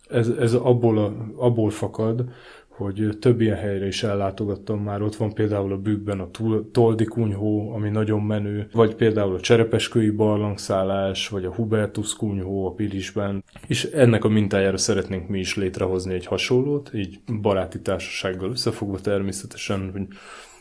ez, 0.09 0.27
ez 0.27 0.53
abból, 0.53 0.97
a, 0.97 1.13
abból 1.35 1.69
fakad, 1.69 2.23
hogy 2.67 3.17
több 3.19 3.41
ilyen 3.41 3.57
helyre 3.57 3.87
is 3.87 4.03
ellátogattam 4.03 4.83
már. 4.83 5.01
Ott 5.01 5.15
van 5.15 5.33
például 5.33 5.71
a 5.71 5.77
Bükkben 5.77 6.19
a 6.19 6.29
Toldi 6.71 7.05
kunyhó, 7.05 7.71
ami 7.71 7.89
nagyon 7.89 8.21
menő, 8.21 8.67
vagy 8.71 8.95
például 8.95 9.35
a 9.35 9.39
Cserepeskői 9.39 10.09
barlangszállás, 10.09 11.27
vagy 11.27 11.45
a 11.45 11.53
Hubertus 11.53 12.15
kunyhó 12.15 12.67
a 12.67 12.71
Pilisben. 12.71 13.43
És 13.67 13.83
ennek 13.83 14.23
a 14.23 14.29
mintájára 14.29 14.77
szeretnénk 14.77 15.29
mi 15.29 15.39
is 15.39 15.55
létrehozni 15.55 16.13
egy 16.13 16.25
hasonlót, 16.25 16.91
így 16.93 17.19
baráti 17.41 17.81
társasággal 17.81 18.49
összefogva 18.49 18.99
természetesen, 18.99 19.91
hogy 19.91 20.07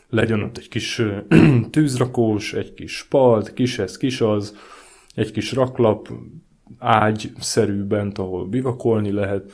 legyen 0.09 0.43
ott 0.43 0.57
egy 0.57 0.69
kis 0.69 1.01
tűzrakós, 1.71 2.53
egy 2.53 2.73
kis 2.73 3.05
palt, 3.09 3.53
kis 3.53 3.79
ez, 3.79 3.97
kis 3.97 4.21
az, 4.21 4.57
egy 5.15 5.31
kis 5.31 5.53
raklap, 5.53 6.09
ágy-szerű 6.77 7.83
bent, 7.83 8.17
ahol 8.17 8.45
bivakolni 8.45 9.11
lehet. 9.11 9.51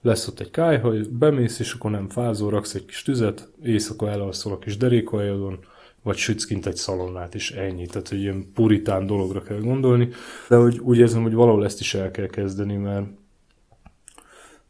Lesz 0.00 0.28
ott 0.28 0.40
egy 0.40 0.50
kájhaj, 0.50 1.00
bemész, 1.10 1.58
és 1.58 1.72
akkor 1.72 1.90
nem 1.90 2.08
fázol, 2.08 2.50
raksz 2.50 2.74
egy 2.74 2.84
kis 2.84 3.02
tüzet, 3.02 3.48
éjszaka 3.62 4.10
elalszol 4.10 4.52
a 4.52 4.58
kis 4.58 4.76
derékhajadon, 4.76 5.58
vagy 6.02 6.16
sütsz 6.16 6.44
kint 6.44 6.66
egy 6.66 6.76
szalonnát 6.76 7.34
is, 7.34 7.50
ennyi. 7.50 7.86
Tehát, 7.86 8.08
hogy 8.08 8.20
ilyen 8.20 8.52
puritán 8.54 9.06
dologra 9.06 9.42
kell 9.42 9.60
gondolni, 9.60 10.08
de 10.48 10.56
hogy 10.56 10.78
úgy 10.78 10.98
érzem, 10.98 11.22
hogy 11.22 11.34
valahol 11.34 11.64
ezt 11.64 11.80
is 11.80 11.94
el 11.94 12.10
kell 12.10 12.26
kezdeni, 12.26 12.76
mert 12.76 13.06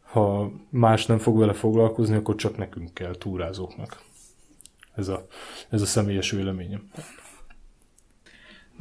ha 0.03 0.53
más 0.69 1.07
nem 1.07 1.19
fog 1.19 1.39
vele 1.39 1.53
foglalkozni, 1.53 2.17
akkor 2.17 2.35
csak 2.35 2.57
nekünk 2.57 2.95
kell 2.95 3.17
túrázóknak. 3.19 4.03
Ez 4.95 5.09
a, 5.09 5.27
ez 5.69 5.83
a 5.83 5.87
személyes 5.87 6.31
véleményem. 6.31 6.91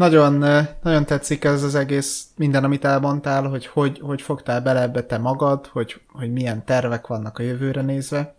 Nagyon, 0.02 0.46
nagyon 0.84 1.06
tetszik 1.06 1.44
ez 1.44 1.64
az 1.64 1.76
egész, 1.76 2.28
minden, 2.38 2.64
amit 2.64 2.86
elmondtál, 2.86 3.50
hogy 3.50 3.66
hogy, 3.66 4.00
hogy 4.00 4.22
fogtál 4.22 4.62
bele 4.62 4.82
ebbe 4.82 5.04
te 5.04 5.18
magad, 5.18 5.68
hogy, 5.68 6.02
hogy 6.08 6.32
milyen 6.32 6.66
tervek 6.66 7.08
vannak 7.08 7.38
a 7.38 7.44
jövőre 7.44 7.82
nézve. 7.82 8.36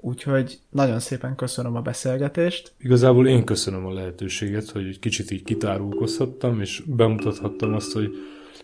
Úgyhogy 0.00 0.58
nagyon 0.70 1.00
szépen 1.00 1.34
köszönöm 1.34 1.76
a 1.76 1.80
beszélgetést. 1.80 2.72
Igazából 2.78 3.28
én 3.28 3.44
köszönöm 3.44 3.86
a 3.86 3.92
lehetőséget, 3.92 4.70
hogy 4.70 4.86
egy 4.86 4.98
kicsit 4.98 5.30
így 5.30 5.42
kitárulkozhattam, 5.42 6.60
és 6.60 6.82
bemutathattam 6.86 7.74
azt, 7.74 7.92
hogy, 7.92 8.10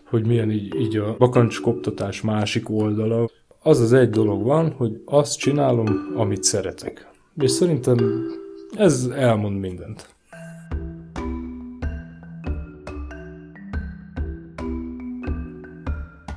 hogy 0.03 0.25
milyen 0.25 0.51
így, 0.51 0.75
így 0.75 0.97
a 0.97 1.15
bakancskoptatás 1.17 2.21
másik 2.21 2.69
oldala. 2.69 3.29
Az 3.59 3.79
az 3.79 3.93
egy 3.93 4.09
dolog 4.09 4.43
van, 4.43 4.71
hogy 4.71 5.01
azt 5.05 5.37
csinálom, 5.37 6.13
amit 6.15 6.43
szeretek. 6.43 7.07
És 7.37 7.51
szerintem 7.51 8.25
ez 8.77 9.09
elmond 9.15 9.59
mindent. 9.59 10.11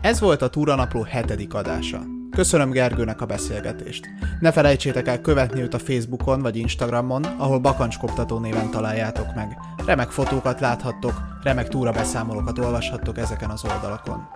Ez 0.07 0.20
volt 0.20 0.42
a 0.42 0.48
Túranapló 0.48 1.02
hetedik 1.02 1.54
adása. 1.54 2.00
Köszönöm 2.30 2.70
Gergőnek 2.70 3.20
a 3.20 3.26
beszélgetést. 3.26 4.09
Ne 4.40 4.52
felejtsétek 4.52 5.09
el 5.09 5.20
követni 5.20 5.61
őt 5.61 5.74
a 5.74 5.78
Facebookon 5.78 6.42
vagy 6.42 6.57
Instagramon, 6.57 7.24
ahol 7.24 7.59
Bakancskoptató 7.59 8.38
néven 8.38 8.70
találjátok 8.70 9.34
meg. 9.34 9.59
Remek 9.86 10.11
fotókat 10.11 10.61
láthattok, 10.61 11.12
remek 11.42 11.68
túrabeszámolókat 11.68 12.59
olvashattok 12.59 13.18
ezeken 13.18 13.50
az 13.50 13.64
oldalakon. 13.64 14.28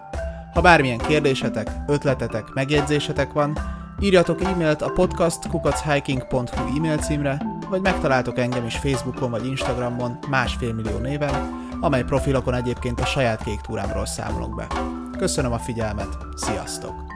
Ha 0.52 0.60
bármilyen 0.60 0.98
kérdésetek, 0.98 1.70
ötletetek, 1.86 2.52
megjegyzésetek 2.54 3.32
van, 3.32 3.58
írjatok 4.00 4.42
e-mailt 4.42 4.82
a 4.82 4.90
podcastkukachhiking.hu 4.90 6.76
e-mail 6.76 6.98
címre, 6.98 7.42
vagy 7.68 7.80
megtaláltok 7.80 8.38
engem 8.38 8.66
is 8.66 8.76
Facebookon 8.76 9.30
vagy 9.30 9.46
Instagramon 9.46 10.18
másfél 10.28 10.74
millió 10.74 10.98
néven, 10.98 11.68
amely 11.80 12.04
profilokon 12.04 12.54
egyébként 12.54 13.00
a 13.00 13.06
saját 13.06 13.42
kék 13.42 13.60
túrámról 13.60 14.06
számolok 14.06 14.54
be. 14.54 14.66
Köszönöm 15.20 15.52
a 15.52 15.58
figyelmet, 15.58 16.16
sziasztok! 16.34 17.09